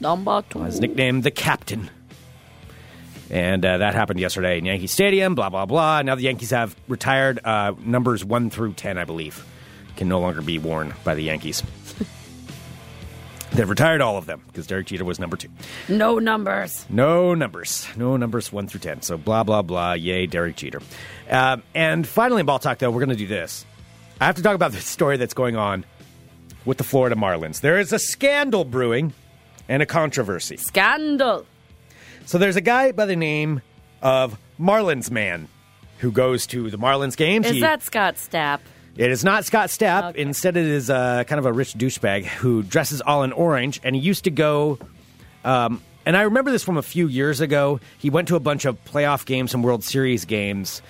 [0.00, 0.62] Number two.
[0.62, 1.90] His nickname, the Captain.
[3.30, 6.02] And uh, that happened yesterday in Yankee Stadium, blah, blah, blah.
[6.02, 9.46] Now the Yankees have retired uh, numbers 1 through 10, I believe,
[9.96, 11.62] can no longer be worn by the Yankees.
[13.52, 15.48] They've retired all of them because Derek Jeter was number two.
[15.88, 16.86] No numbers.
[16.88, 17.86] No numbers.
[17.96, 19.02] No numbers 1 through 10.
[19.02, 19.92] So blah, blah, blah.
[19.92, 20.80] Yay, Derek Jeter.
[21.30, 23.64] Um, and finally, in ball talk, though, we're going to do this.
[24.20, 25.84] I have to talk about the story that's going on
[26.64, 27.60] with the Florida Marlins.
[27.60, 29.12] There is a scandal brewing
[29.68, 30.56] and a controversy.
[30.56, 31.46] Scandal.
[32.26, 33.62] So there's a guy by the name
[34.02, 35.48] of Marlins Man
[35.98, 37.46] who goes to the Marlins games.
[37.46, 38.60] Is He- that Scott Stapp?
[38.96, 40.10] it is not Scott Stapp.
[40.10, 40.20] Okay.
[40.22, 43.80] Instead, it is uh, kind of a rich douchebag who dresses all in orange.
[43.84, 44.78] And he used to go.
[45.44, 47.80] Um, and I remember this from a few years ago.
[47.98, 50.82] He went to a bunch of playoff games and World Series games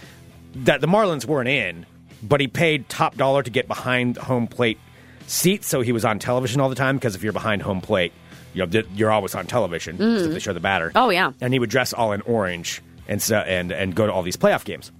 [0.54, 1.86] that the Marlins weren't in,
[2.22, 4.78] but he paid top dollar to get behind home plate
[5.26, 6.96] seats, so he was on television all the time.
[6.96, 8.12] Because if you're behind home plate,
[8.54, 10.32] you know you're always on television so mm.
[10.32, 10.92] they show the batter.
[10.94, 11.32] Oh, yeah.
[11.40, 14.36] and he would dress all in orange and so, and and go to all these
[14.36, 14.92] playoff games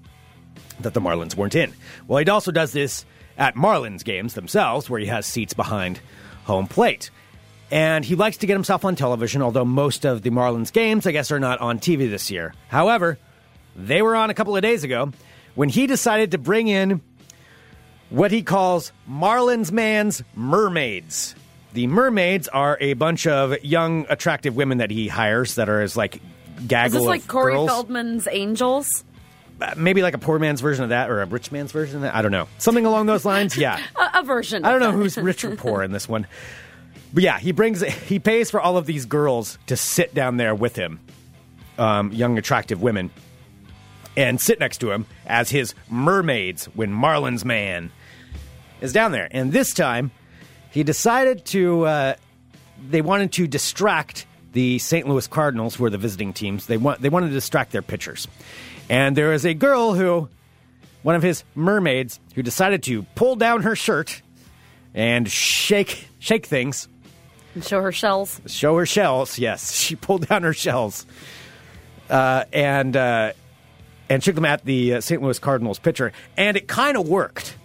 [0.80, 1.72] that the Marlins weren't in.
[2.07, 3.05] Well, he also does this
[3.36, 6.01] at Marlins games themselves, where he has seats behind
[6.44, 7.11] home plate.
[7.70, 11.12] And he likes to get himself on television, although most of the Marlins games, I
[11.12, 12.53] guess, are not on TV this year.
[12.68, 13.18] However,
[13.76, 15.12] they were on a couple of days ago
[15.55, 17.01] when he decided to bring in
[18.09, 21.34] what he calls Marlins Man's Mermaids.
[21.72, 25.96] The mermaids are a bunch of young, attractive women that he hires that are his
[25.96, 26.20] like
[26.66, 29.05] gaggle Is this like Corey girls Feldman's Angels?
[29.61, 32.03] uh, maybe like a poor man's version of that or a rich man's version of
[32.03, 32.14] that.
[32.14, 32.48] I don't know.
[32.59, 33.57] Something along those lines.
[33.57, 33.80] Yeah.
[33.96, 34.64] A, a version.
[34.64, 36.26] I don't know who's rich or poor in this one.
[37.12, 40.55] But yeah, he brings he pays for all of these girls to sit down there
[40.55, 41.01] with him,
[41.78, 43.11] um, young attractive women,
[44.16, 47.90] and sit next to him as his mermaids when Marlin's man
[48.80, 49.28] is down there.
[49.30, 50.11] And this time,
[50.70, 51.86] he decided to.
[51.86, 52.14] Uh,
[52.88, 55.06] they wanted to distract the St.
[55.06, 56.66] Louis Cardinals, who are the visiting teams.
[56.66, 58.26] They want they wanted to distract their pitchers,
[58.88, 60.28] and there is a girl who,
[61.02, 64.22] one of his mermaids, who decided to pull down her shirt
[64.94, 66.88] and shake shake things,
[67.54, 68.40] And show her shells.
[68.46, 69.38] show her shells.
[69.38, 71.04] Yes, she pulled down her shells,
[72.08, 73.32] uh, and uh,
[74.11, 75.22] and shook them at the uh, St.
[75.22, 77.56] Louis Cardinals pitcher, and it kind of worked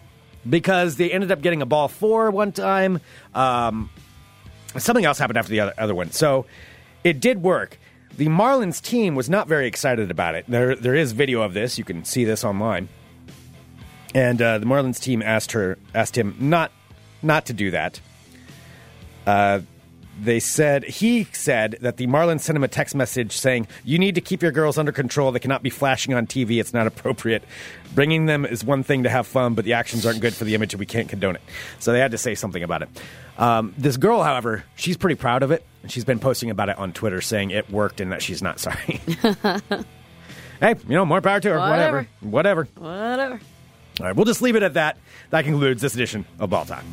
[0.48, 3.02] because they ended up getting a ball four one time.
[3.34, 3.90] Um,
[4.78, 6.46] something else happened after the other, other one, so
[7.04, 7.78] it did work.
[8.16, 10.46] The Marlins team was not very excited about it.
[10.48, 11.78] There, there is video of this.
[11.78, 12.88] You can see this online.
[14.14, 16.72] And uh, the Marlins team asked her, asked him not,
[17.22, 18.00] not to do that.
[19.28, 19.60] Uh,
[20.22, 24.16] they said he said that the Marlins sent him a text message saying, "You need
[24.16, 25.32] to keep your girls under control.
[25.32, 26.60] They cannot be flashing on TV.
[26.60, 27.44] It's not appropriate.
[27.94, 30.56] Bringing them is one thing to have fun, but the actions aren't good for the
[30.56, 31.42] image, and we can't condone it."
[31.80, 32.90] So they had to say something about it.
[33.38, 36.78] Um, this girl, however, she's pretty proud of it, and she's been posting about it
[36.78, 39.02] on Twitter, saying it worked and that she's not sorry.
[40.62, 41.60] hey, you know, more power to her.
[41.60, 42.08] Whatever.
[42.22, 42.68] Whatever.
[42.76, 43.10] Whatever.
[43.10, 43.42] Whatever.
[44.00, 44.98] All right, we'll just leave it at that.
[45.30, 46.84] That concludes this edition of Ball Talk.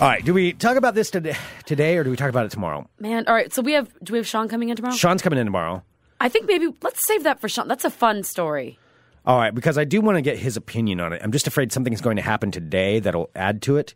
[0.00, 1.36] All right, do we talk about this today,
[1.66, 2.88] today or do we talk about it tomorrow?
[2.98, 3.52] Man, all right.
[3.52, 3.92] So we have.
[4.02, 4.94] Do we have Sean coming in tomorrow?
[4.94, 5.82] Sean's coming in tomorrow.
[6.18, 7.68] I think maybe let's save that for Sean.
[7.68, 8.78] That's a fun story.
[9.26, 11.20] All right, because I do want to get his opinion on it.
[11.22, 13.94] I'm just afraid something's going to happen today that'll add to it.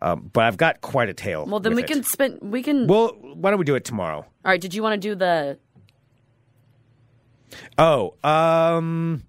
[0.00, 1.44] Um, but I've got quite a tale.
[1.44, 1.88] Well, then we it.
[1.88, 2.38] can spend.
[2.40, 2.86] We can.
[2.86, 4.20] Well, why don't we do it tomorrow?
[4.20, 4.60] all right.
[4.60, 5.58] Did you want to do the?
[7.76, 9.24] Oh, um,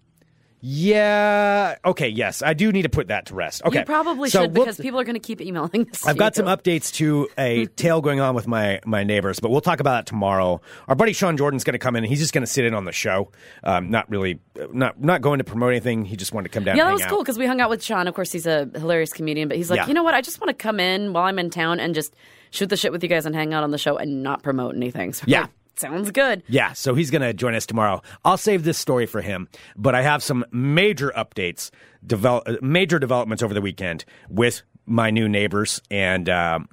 [0.68, 1.76] yeah.
[1.86, 3.63] Okay, yes, I do need to put that to rest.
[3.66, 6.05] Okay, You probably So should we'll- because people are going to keep emailing this.
[6.05, 6.43] I've got you.
[6.43, 9.91] some updates to a tale going on with my my neighbors, but we'll talk about
[9.93, 10.59] that tomorrow.
[10.88, 12.03] Our buddy Sean Jordan's going to come in.
[12.03, 13.32] and He's just going to sit in on the show.
[13.63, 14.39] Um, not really,
[14.74, 16.03] not not going to promote anything.
[16.05, 16.78] He just wanted to come down.
[16.78, 18.07] Yeah, and that was hang cool because we hung out with Sean.
[18.07, 19.88] Of course, he's a hilarious comedian, but he's like, Yeah.
[19.88, 20.13] you know what?
[20.16, 22.16] I just want to come in while I'm in town and just
[22.51, 24.76] shoot the shit with you guys and hang out on the show and not promote
[24.76, 25.13] anything.
[25.13, 25.41] So Yeah.
[25.41, 25.49] like,
[25.80, 26.44] sounds good.
[26.48, 28.02] Yeah, so he's going to join us tomorrow.
[28.24, 31.72] I'll save this story for him, but I have some major updates,
[32.06, 36.70] develop, uh, major developments over the weekend with my new neighbors, and um,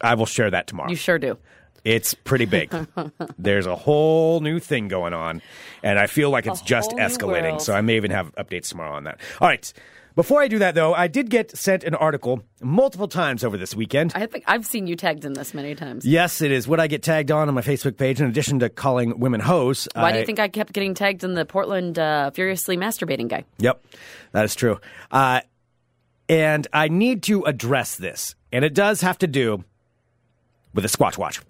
[0.00, 0.90] I will share that tomorrow.
[0.90, 1.38] You sure do.
[1.84, 2.74] It's pretty big.
[3.38, 5.42] There's a whole new thing going on,
[5.82, 7.60] and I feel like it's just escalating.
[7.60, 9.20] So I may even have updates tomorrow on that.
[9.40, 9.70] All right.
[10.16, 13.74] Before I do that, though, I did get sent an article multiple times over this
[13.74, 14.12] weekend.
[14.14, 16.06] I think I've seen you tagged in this many times.
[16.06, 18.20] Yes, it is what I get tagged on on my Facebook page.
[18.20, 21.34] In addition to calling women hoes, Why do you think I kept getting tagged in
[21.34, 23.44] the Portland uh, furiously masturbating guy?
[23.58, 23.84] Yep,
[24.30, 24.78] that is true.
[25.10, 25.40] Uh,
[26.28, 28.36] And I need to address this.
[28.52, 29.64] And it does have to do
[30.72, 31.40] with a Squatch Watch.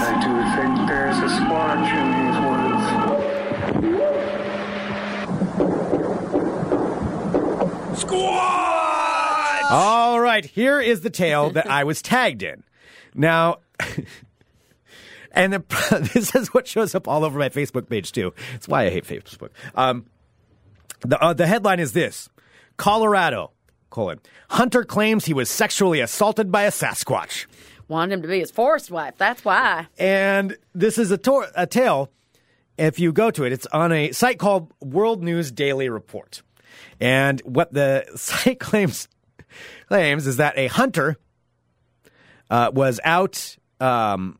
[0.00, 3.98] I do think there's a squatch in these woods.
[9.70, 12.62] All right, here is the tale that I was tagged in.
[13.14, 13.58] Now,
[15.32, 18.32] and the, this is what shows up all over my Facebook page too.
[18.54, 19.50] It's why I hate Facebook.
[19.74, 20.06] Um,
[21.00, 22.28] the uh, the headline is this:
[22.76, 23.52] Colorado
[23.90, 27.46] colon hunter claims he was sexually assaulted by a Sasquatch,
[27.88, 29.14] Wanted him to be his forest wife.
[29.16, 29.86] That's why.
[29.98, 32.10] and this is a, tor- a tale.
[32.76, 36.42] If you go to it, it's on a site called World News Daily Report,
[37.00, 39.08] and what the site claims
[39.88, 41.16] claims is that a hunter
[42.50, 44.38] uh, was out um,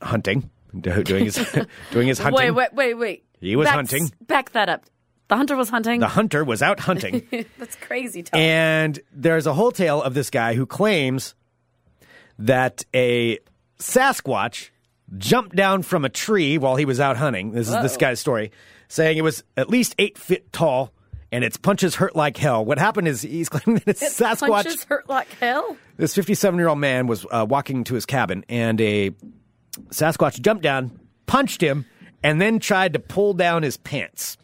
[0.00, 1.34] hunting, doing his
[1.90, 2.36] doing his hunting.
[2.36, 3.24] Wait, wait, wait, wait.
[3.40, 4.12] He was Back- hunting.
[4.20, 4.84] Back that up.
[5.28, 6.00] The hunter was hunting.
[6.00, 7.26] The hunter was out hunting,
[7.58, 8.38] That's crazy talk.
[8.40, 11.34] and there's a whole tale of this guy who claims
[12.38, 13.38] that a
[13.78, 14.70] Sasquatch
[15.18, 17.50] jumped down from a tree while he was out hunting.
[17.52, 18.52] This is this guy's story,
[18.88, 20.92] saying it was at least eight feet tall.
[21.30, 22.64] And its punches hurt like hell.
[22.64, 25.76] What happened is he's claiming that a Sasquatch Punches hurt like hell.
[25.98, 29.10] this 57 year old man was uh, walking to his cabin and a
[29.90, 31.84] Sasquatch jumped down, punched him,
[32.22, 34.38] and then tried to pull down his pants.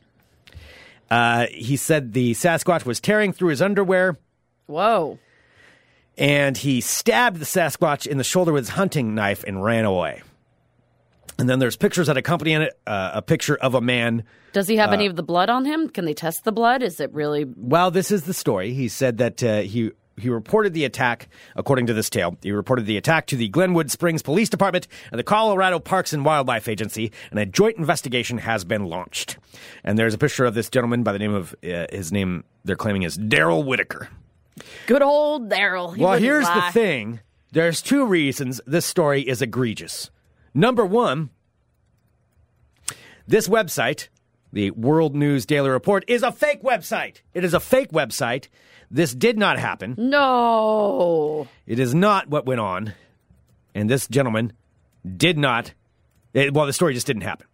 [1.11, 4.17] Uh, he said the Sasquatch was tearing through his underwear
[4.67, 5.19] Whoa.
[6.19, 10.23] and he stabbed the Sasquatch in the shoulder with his hunting knife and ran away.
[11.39, 14.23] And then there's pictures that accompany it uh, a picture of a man.
[14.53, 15.89] Does he have Uh, any of the blood on him?
[15.89, 16.83] Can they test the blood?
[16.83, 17.45] Is it really?
[17.57, 18.73] Well, this is the story.
[18.73, 22.37] He said that uh, he he reported the attack, according to this tale.
[22.41, 26.25] He reported the attack to the Glenwood Springs Police Department and the Colorado Parks and
[26.25, 29.39] Wildlife Agency, and a joint investigation has been launched.
[29.83, 32.45] And there's a picture of this gentleman by the name of uh, his name.
[32.65, 34.09] They're claiming is Daryl Whitaker.
[34.87, 35.97] Good old Daryl.
[35.97, 36.67] He Well, here's lie.
[36.67, 37.19] the thing.
[37.51, 40.11] There's two reasons this story is egregious.
[40.55, 41.31] Number one,
[43.27, 44.09] this website,
[44.53, 47.23] the World News Daily Report, is a fake website.
[47.35, 48.49] It is a fake website.
[48.91, 49.97] This did not happen.
[49.99, 51.49] No.
[51.67, 52.95] It is not what went on.
[53.75, 54.53] And this gentleman
[55.17, 55.73] did not.
[56.33, 57.47] It, well, the story just didn't happen.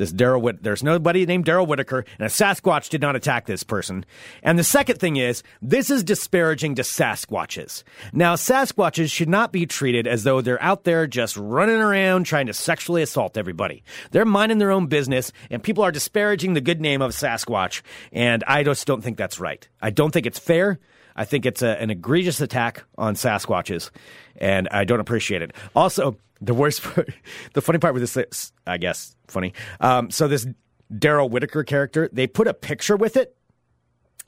[0.00, 3.62] This Daryl, Whit- there's nobody named Daryl Whitaker, and a Sasquatch did not attack this
[3.62, 4.06] person.
[4.42, 7.82] And the second thing is, this is disparaging to Sasquatches.
[8.14, 12.46] Now, Sasquatches should not be treated as though they're out there just running around trying
[12.46, 13.82] to sexually assault everybody.
[14.10, 17.82] They're minding their own business, and people are disparaging the good name of Sasquatch.
[18.10, 19.68] And I just don't think that's right.
[19.82, 20.78] I don't think it's fair.
[21.14, 23.90] I think it's a, an egregious attack on Sasquatches,
[24.36, 25.52] and I don't appreciate it.
[25.76, 27.10] Also, the worst part,
[27.54, 29.52] the funny part with this, is, I guess, funny.
[29.80, 30.46] Um, so this
[30.92, 33.36] Daryl Whitaker character, they put a picture with it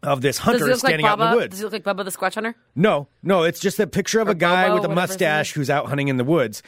[0.02, 1.50] of this hunter look like standing out in the woods.
[1.50, 2.56] Does he look like Bubba the Squatch Hunter?
[2.74, 5.28] No, no, it's just a picture of a guy Bobo, with a whatever his name
[5.30, 6.62] mustache who's out hunting in the woods.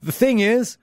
[0.00, 0.78] The thing is,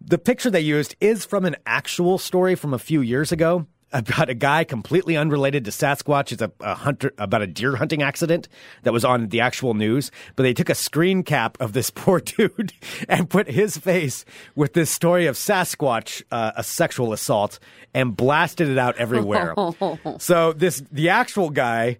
[0.00, 4.28] the picture they used is from an actual story from a few years ago about
[4.28, 6.32] a guy completely unrelated to Sasquatch.
[6.32, 8.48] It's a, a hunter about a deer hunting accident
[8.82, 10.10] that was on the actual news.
[10.36, 12.72] But they took a screen cap of this poor dude
[13.08, 14.24] and put his face
[14.54, 17.58] with this story of Sasquatch, uh, a sexual assault,
[17.94, 19.54] and blasted it out everywhere.
[20.18, 21.98] so this the actual guy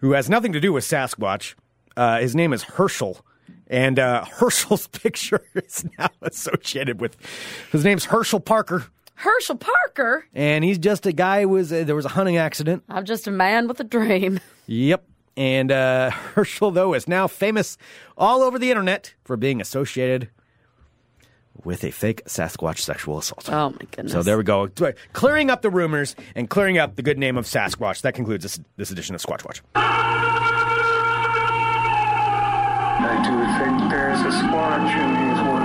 [0.00, 1.54] who has nothing to do with Sasquatch.
[1.96, 3.24] Uh, his name is Herschel.
[3.68, 7.16] And uh, Herschel's picture is now associated with
[7.70, 8.86] his name's Herschel Parker.
[9.14, 10.26] Herschel Parker.
[10.34, 12.82] And he's just a guy who was uh, there was a hunting accident.
[12.88, 14.40] I'm just a man with a dream.
[14.66, 15.04] Yep.
[15.36, 17.76] And uh, Herschel, though, is now famous
[18.16, 20.30] all over the internet for being associated
[21.64, 23.50] with a fake Sasquatch sexual assault.
[23.50, 24.12] Oh my goodness.
[24.12, 24.68] So there we go.
[25.12, 28.02] Clearing up the rumors and clearing up the good name of Sasquatch.
[28.02, 29.62] That concludes this, this edition of Squatch Watch.
[33.04, 33.32] I do
[33.64, 35.62] think there's a squatch in these woods.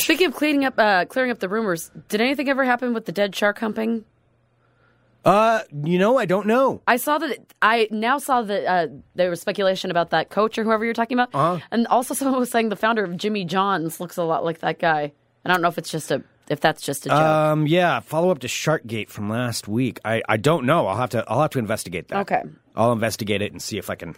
[0.00, 3.12] Speaking of cleaning up, uh, clearing up the rumors, did anything ever happen with the
[3.12, 4.04] dead shark humping?
[5.24, 6.82] Uh, you know, I don't know.
[6.88, 7.38] I saw that.
[7.62, 11.16] I now saw that uh, there was speculation about that coach or whoever you're talking
[11.16, 11.60] about, Uh-huh.
[11.70, 14.80] and also someone was saying the founder of Jimmy John's looks a lot like that
[14.80, 15.12] guy.
[15.44, 17.18] I don't know if it's just a if that's just a joke.
[17.20, 20.00] Um, yeah, follow up to Sharkgate from last week.
[20.04, 20.88] I, I don't know.
[20.88, 22.18] I'll have to I'll have to investigate that.
[22.22, 22.42] Okay.
[22.74, 24.16] I'll investigate it and see if I can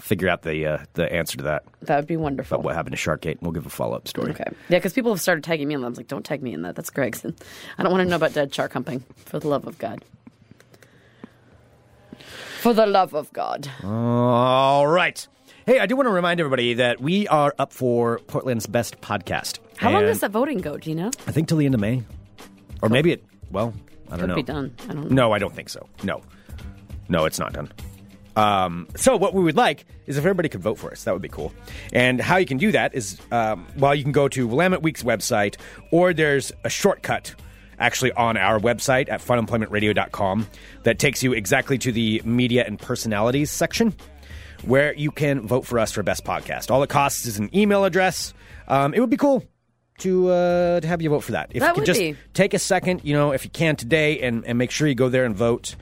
[0.00, 1.64] figure out the uh, the answer to that.
[1.82, 2.60] that would be wonderful.
[2.60, 3.38] What happened to Sharkgate?
[3.40, 4.30] We'll give a follow up story.
[4.32, 4.44] Okay.
[4.68, 5.80] Yeah, because people have started tagging me in.
[5.80, 5.86] that.
[5.86, 6.74] I was like, don't tag me in that.
[6.76, 7.24] That's Greg's.
[7.78, 9.04] I don't want to know about dead shark humping.
[9.26, 10.04] For the love of God.
[12.60, 13.68] For the love of God.
[13.84, 15.26] All right.
[15.66, 19.58] Hey, I do want to remind everybody that we are up for Portland's best podcast.
[19.76, 20.76] How long does the voting go?
[20.76, 21.10] Do you know?
[21.26, 22.02] I think till the end of May,
[22.82, 23.24] or maybe it.
[23.50, 23.74] Well,
[24.08, 24.34] I don't Could know.
[24.36, 24.74] be done.
[24.88, 25.14] I don't know.
[25.28, 25.86] No, I don't think so.
[26.02, 26.22] No,
[27.08, 27.70] no, it's not done.
[28.36, 31.04] Um, so what we would like is if everybody could vote for us.
[31.04, 31.52] That would be cool.
[31.92, 35.02] And how you can do that is, um, well, you can go to Willamette Week's
[35.02, 35.56] website,
[35.92, 37.34] or there's a shortcut
[37.78, 40.46] actually on our website at funemploymentradio.com
[40.84, 43.94] that takes you exactly to the media and personalities section
[44.62, 46.70] where you can vote for us for best podcast.
[46.70, 48.32] All it costs is an email address.
[48.68, 49.44] Um, it would be cool
[49.98, 51.50] to uh, to have you vote for that.
[51.50, 52.16] If That you could would just be.
[52.32, 55.08] take a second, you know, if you can today, and, and make sure you go
[55.08, 55.76] there and vote.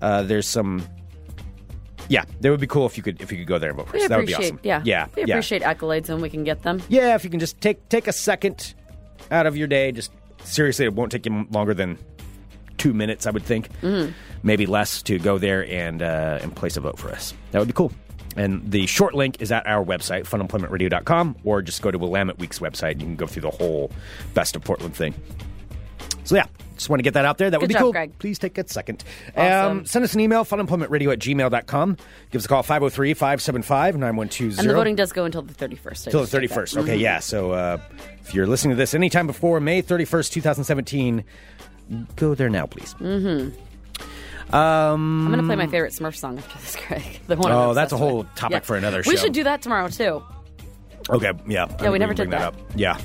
[0.00, 0.86] Uh, there's some.
[2.08, 3.88] Yeah, that would be cool if you could if you could go there and vote
[3.88, 4.08] for us.
[4.08, 4.60] That would be awesome.
[4.62, 5.34] yeah, yeah, We yeah.
[5.34, 6.82] appreciate accolades when we can get them.
[6.88, 8.74] Yeah, if you can just take take a second
[9.30, 11.98] out of your day, just seriously, it won't take you longer than
[12.76, 14.12] two minutes, I would think, Mm-hmm.
[14.42, 17.32] maybe less, to go there and uh, and place a vote for us.
[17.52, 17.90] That would be cool.
[18.36, 22.58] And the short link is at our website, funemploymentradio.com, or just go to Willamette Week's
[22.58, 23.92] website and you can go through the whole
[24.34, 25.14] Best of Portland thing.
[26.24, 26.46] So, yeah,
[26.76, 27.50] just want to get that out there.
[27.50, 27.92] That would be job, cool.
[27.92, 28.18] Greg.
[28.18, 29.04] Please take a second.
[29.36, 29.78] Awesome.
[29.78, 31.96] Um, send us an email, funemploymentradio at gmail.com.
[32.30, 34.58] Give us a call, 503 575 9120.
[34.60, 36.08] And the voting does go until the 31st.
[36.08, 36.60] I Till the just checked that.
[36.68, 36.76] 31st.
[36.82, 37.18] Okay, yeah.
[37.20, 37.78] So uh,
[38.20, 41.24] if you're listening to this anytime before May 31st, 2017,
[42.16, 42.94] go there now, please.
[42.94, 43.52] Mm.
[44.52, 47.02] I'm going to play my favorite Smurf song after this, Greg.
[47.26, 48.34] The one Oh, that's a whole with.
[48.34, 50.22] topic for another We should do that tomorrow, too.
[51.10, 51.66] Okay, yeah.
[51.82, 52.42] Yeah, we never did bring that.
[52.42, 52.54] up.
[52.76, 52.98] Yeah.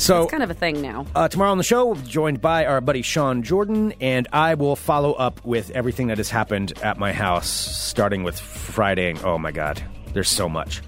[0.00, 1.04] So It's kind of a thing now.
[1.14, 4.54] uh, tomorrow on the show, we'll be joined by our buddy Sean Jordan, and I
[4.54, 9.14] will follow up with everything that has happened at my house, starting with Friday.
[9.22, 9.82] Oh my God,
[10.14, 10.80] there's so much.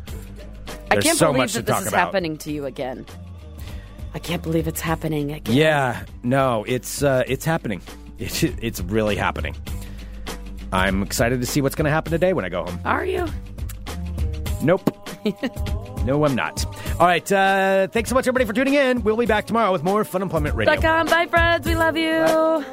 [0.91, 1.99] I can't so believe that this is about.
[1.99, 3.05] happening to you again.
[4.15, 5.55] I can't believe it's happening again.
[5.55, 7.81] Yeah, no, it's uh, it's happening.
[8.19, 9.57] It, it's really happening.
[10.73, 12.79] I'm excited to see what's going to happen today when I go home.
[12.85, 13.27] Are you?
[14.63, 14.89] Nope.
[16.05, 16.65] no, I'm not.
[17.01, 17.31] All right.
[17.31, 19.03] Uh, thanks so much, everybody, for tuning in.
[19.03, 20.75] We'll be back tomorrow with more Funemployment Radio.
[20.75, 21.07] Dot com.
[21.07, 21.67] Bye, friends.
[21.67, 22.65] We love you.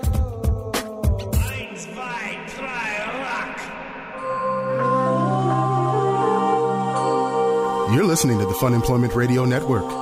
[7.93, 9.98] You're listening to the Funemployment Radio Network.